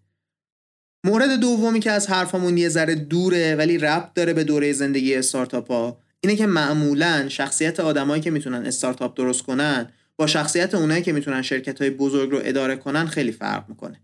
مورد 1.05 1.39
دومی 1.39 1.79
که 1.79 1.91
از 1.91 2.07
حرفمون 2.07 2.57
یه 2.57 2.69
ذره 2.69 2.95
دوره 2.95 3.55
ولی 3.55 3.77
ربط 3.77 4.13
داره 4.13 4.33
به 4.33 4.43
دوره 4.43 4.73
زندگی 4.73 5.15
استارتاپ 5.15 5.71
ها 5.71 6.01
اینه 6.19 6.35
که 6.35 6.45
معمولا 6.45 7.29
شخصیت 7.29 7.79
آدمایی 7.79 8.21
که 8.21 8.31
می‌تونن 8.31 8.65
استارتاپ 8.65 9.17
درست 9.17 9.41
کنن 9.43 9.89
با 10.15 10.27
شخصیت 10.27 10.75
اونایی 10.75 11.03
که 11.03 11.13
می‌تونن 11.13 11.41
شرکت 11.41 11.81
های 11.81 11.89
بزرگ 11.89 12.31
رو 12.31 12.39
اداره 12.43 12.75
کنن 12.75 13.05
خیلی 13.05 13.31
فرق 13.31 13.69
می‌کنه. 13.69 14.01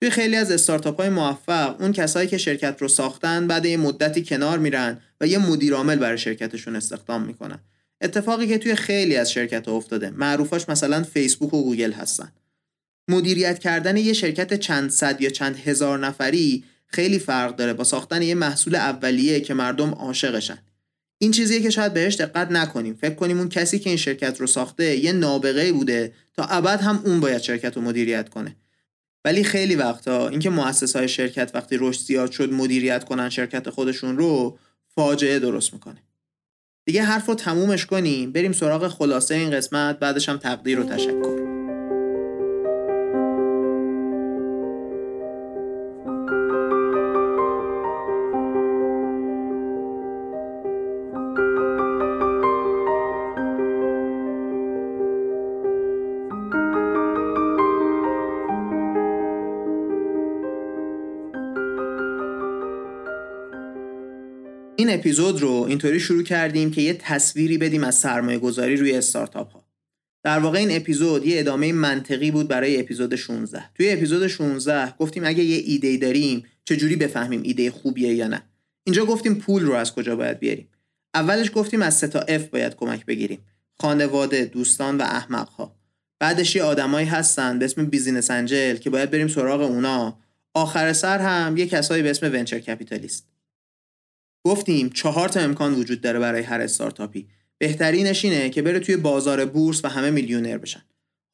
توی 0.00 0.10
خیلی 0.10 0.36
از 0.36 0.50
استارتاپ 0.50 1.00
های 1.00 1.08
موفق 1.08 1.80
اون 1.80 1.92
کسایی 1.92 2.28
که 2.28 2.38
شرکت 2.38 2.82
رو 2.82 2.88
ساختن 2.88 3.46
بعد 3.46 3.64
یه 3.66 3.76
مدتی 3.76 4.24
کنار 4.24 4.58
میرن 4.58 4.98
و 5.20 5.26
یه 5.26 5.38
مدیرعامل 5.38 5.96
برای 5.96 6.18
شرکتشون 6.18 6.76
استخدام 6.76 7.22
می‌کنن. 7.22 7.58
اتفاقی 8.02 8.46
که 8.46 8.58
توی 8.58 8.74
خیلی 8.74 9.16
از 9.16 9.32
شرکت 9.32 9.68
ها 9.68 9.74
افتاده. 9.74 10.10
معروفاش 10.10 10.68
مثلا 10.68 11.02
فیسبوک 11.02 11.54
و 11.54 11.62
گوگل 11.62 11.92
هستن. 11.92 12.32
مدیریت 13.08 13.58
کردن 13.58 13.96
یه 13.96 14.12
شرکت 14.12 14.54
چند 14.54 14.90
صد 14.90 15.20
یا 15.20 15.30
چند 15.30 15.56
هزار 15.56 15.98
نفری 15.98 16.64
خیلی 16.86 17.18
فرق 17.18 17.56
داره 17.56 17.72
با 17.72 17.84
ساختن 17.84 18.22
یه 18.22 18.34
محصول 18.34 18.74
اولیه 18.74 19.40
که 19.40 19.54
مردم 19.54 19.90
عاشقشن. 19.90 20.58
این 21.18 21.30
چیزیه 21.30 21.60
که 21.60 21.70
شاید 21.70 21.94
بهش 21.94 22.14
دقت 22.14 22.50
نکنیم. 22.50 22.94
فکر 22.94 23.14
کنیم 23.14 23.38
اون 23.38 23.48
کسی 23.48 23.78
که 23.78 23.90
این 23.90 23.96
شرکت 23.96 24.40
رو 24.40 24.46
ساخته 24.46 24.96
یه 24.96 25.12
نابغه 25.12 25.72
بوده 25.72 26.12
تا 26.34 26.44
ابد 26.44 26.80
هم 26.80 27.02
اون 27.04 27.20
باید 27.20 27.42
شرکت 27.42 27.76
رو 27.76 27.82
مدیریت 27.82 28.28
کنه. 28.28 28.56
ولی 29.24 29.44
خیلی 29.44 29.74
وقتا 29.74 30.28
اینکه 30.28 30.50
مؤسس 30.50 30.96
های 30.96 31.08
شرکت 31.08 31.50
وقتی 31.54 31.76
رشد 31.80 32.00
زیاد 32.00 32.30
شد 32.30 32.52
مدیریت 32.52 33.04
کنن 33.04 33.28
شرکت 33.28 33.70
خودشون 33.70 34.16
رو 34.16 34.58
فاجعه 34.94 35.38
درست 35.38 35.72
می‌کنه. 35.72 36.02
دیگه 36.86 37.02
حرف 37.02 37.26
رو 37.26 37.34
تمومش 37.34 37.86
کنیم. 37.86 38.32
بریم 38.32 38.52
سراغ 38.52 38.88
خلاصه 38.88 39.34
این 39.34 39.50
قسمت 39.50 39.98
بعدش 39.98 40.28
هم 40.28 40.36
تقدیر 40.36 40.80
و 40.80 40.84
تشکر. 40.84 41.51
این 64.82 64.94
اپیزود 64.94 65.40
رو 65.40 65.50
اینطوری 65.68 66.00
شروع 66.00 66.22
کردیم 66.22 66.70
که 66.70 66.80
یه 66.80 66.94
تصویری 66.94 67.58
بدیم 67.58 67.84
از 67.84 67.94
سرمایه 67.94 68.38
گذاری 68.38 68.76
روی 68.76 68.92
استارتاپ 68.92 69.52
ها. 69.52 69.64
در 70.24 70.38
واقع 70.38 70.58
این 70.58 70.76
اپیزود 70.76 71.26
یه 71.26 71.40
ادامه 71.40 71.72
منطقی 71.72 72.30
بود 72.30 72.48
برای 72.48 72.80
اپیزود 72.80 73.16
16. 73.16 73.62
توی 73.74 73.90
اپیزود 73.90 74.26
16 74.26 74.94
گفتیم 74.98 75.24
اگه 75.24 75.44
یه 75.44 75.62
ایده 75.64 75.96
داریم 75.96 76.44
چجوری 76.64 76.96
بفهمیم 76.96 77.42
ایده 77.44 77.70
خوبیه 77.70 78.14
یا 78.14 78.26
نه. 78.26 78.42
اینجا 78.84 79.04
گفتیم 79.04 79.34
پول 79.34 79.62
رو 79.62 79.72
از 79.72 79.94
کجا 79.94 80.16
باید 80.16 80.38
بیاریم. 80.38 80.68
اولش 81.14 81.50
گفتیم 81.54 81.82
از 81.82 81.98
سه 81.98 82.08
تا 82.08 82.20
F 82.20 82.42
باید 82.42 82.76
کمک 82.76 83.06
بگیریم. 83.06 83.38
خانواده، 83.80 84.44
دوستان 84.44 84.98
و 84.98 85.02
احمق 85.02 85.48
ها. 85.48 85.76
بعدش 86.20 86.56
یه 86.56 86.62
آدمایی 86.62 87.06
هستن 87.06 87.58
به 87.58 87.64
اسم 87.64 87.84
بیزینس 87.84 88.30
انجل 88.30 88.76
که 88.76 88.90
باید 88.90 89.10
بریم 89.10 89.28
سراغ 89.28 89.60
اونا. 89.60 90.18
آخر 90.54 90.92
سر 90.92 91.18
هم 91.18 91.56
یه 91.56 91.66
کسایی 91.66 92.02
به 92.02 92.10
اسم 92.10 92.26
ونچر 92.32 92.58
کپیتالیست. 92.58 93.31
گفتیم 94.46 94.90
چهار 94.90 95.28
تا 95.28 95.40
امکان 95.40 95.74
وجود 95.74 96.00
داره 96.00 96.18
برای 96.18 96.42
هر 96.42 96.60
استارتاپی. 96.60 97.28
بهترینش 97.58 98.24
اینه 98.24 98.50
که 98.50 98.62
بره 98.62 98.78
توی 98.80 98.96
بازار 98.96 99.44
بورس 99.44 99.84
و 99.84 99.88
همه 99.88 100.10
میلیونر 100.10 100.58
بشن. 100.58 100.82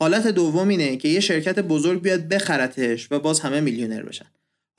حالت 0.02 0.26
دوم 0.26 0.68
اینه 0.68 0.96
که 0.96 1.08
یه 1.08 1.20
شرکت 1.20 1.58
بزرگ 1.58 2.02
بیاد 2.02 2.28
بخرتش 2.28 3.12
و 3.12 3.18
باز 3.18 3.40
همه 3.40 3.60
میلیونر 3.60 4.02
بشن. 4.02 4.26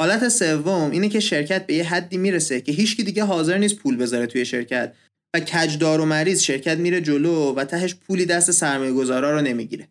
حالت 0.01 0.29
سوم 0.29 0.91
اینه 0.91 1.09
که 1.09 1.19
شرکت 1.19 1.65
به 1.65 1.73
یه 1.73 1.83
حدی 1.83 2.17
می‌رسه 2.17 2.61
که 2.61 2.71
هیچکی 2.71 3.03
دیگه 3.03 3.23
حاضر 3.23 3.57
نیست 3.57 3.75
پول 3.75 3.97
بذاره 3.97 4.25
توی 4.25 4.45
شرکت 4.45 4.93
و 5.35 5.39
کجدار 5.39 6.01
و 6.01 6.05
مریض 6.05 6.41
شرکت 6.41 6.77
میره 6.77 7.01
جلو 7.01 7.53
و 7.53 7.63
تهش 7.63 7.95
پولی 7.95 8.25
دست 8.25 8.51
سرمایه 8.51 8.93
گذارا 8.93 9.31
رو 9.31 9.41
نمی‌گیره. 9.41 9.87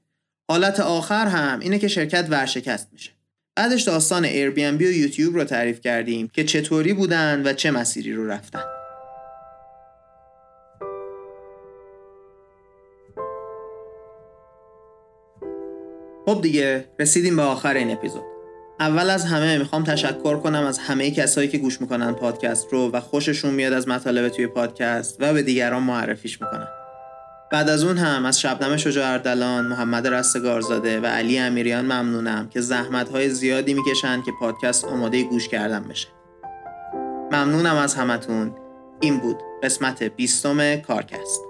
حالت 0.50 0.80
آخر 0.80 1.26
هم 1.26 1.60
اینه 1.60 1.78
که 1.78 1.88
شرکت 1.88 2.26
ورشکست 2.30 2.88
میشه. 2.92 3.10
بعدش 3.58 3.82
داستان 3.82 4.24
Airbnb 4.24 4.80
و 4.80 4.82
یوتیوب 4.82 5.34
رو 5.34 5.44
تعریف 5.44 5.80
کردیم 5.80 6.28
که 6.28 6.44
چطوری 6.44 6.92
بودن 6.92 7.42
و 7.46 7.52
چه 7.52 7.70
مسیری 7.70 8.12
رو 8.12 8.30
رفتن. 8.30 8.62
خب 16.26 16.40
دیگه 16.42 16.84
رسیدیم 16.98 17.36
به 17.36 17.42
آخر 17.42 17.74
این 17.74 17.90
اپیزود. 17.90 18.24
اول 18.80 19.10
از 19.10 19.24
همه 19.24 19.58
می‌خوام 19.58 19.84
تشکر 19.84 20.36
کنم 20.36 20.64
از 20.64 20.78
همه 20.78 21.10
کسایی 21.10 21.48
که 21.48 21.58
گوش 21.58 21.80
می‌کنن 21.80 22.12
پادکست 22.12 22.66
رو 22.70 22.90
و 22.90 23.00
خوششون 23.00 23.54
میاد 23.54 23.72
از 23.72 23.88
مطالب 23.88 24.28
توی 24.28 24.46
پادکست 24.46 25.16
و 25.20 25.32
به 25.32 25.42
دیگران 25.42 25.82
معرفیش 25.82 26.40
می‌کنن. 26.40 26.77
بعد 27.52 27.68
از 27.68 27.84
اون 27.84 27.98
هم 27.98 28.24
از 28.24 28.40
شبنم 28.40 28.76
شجاع 28.76 29.12
اردلان، 29.12 29.66
محمد 29.66 30.06
رستگارزاده 30.06 31.00
و 31.00 31.06
علی 31.06 31.38
امیریان 31.38 31.84
ممنونم 31.84 32.48
که 32.48 32.60
زحمت 32.60 33.08
های 33.08 33.30
زیادی 33.30 33.74
می‌کشند 33.74 34.24
که 34.24 34.32
پادکست 34.40 34.84
آماده 34.84 35.22
گوش 35.22 35.48
کردن 35.48 35.82
بشه. 35.82 36.08
ممنونم 37.32 37.76
از 37.76 37.94
همتون. 37.94 38.54
این 39.00 39.20
بود 39.20 39.36
قسمت 39.62 40.02
بیستم 40.02 40.76
کارکست. 40.76 41.47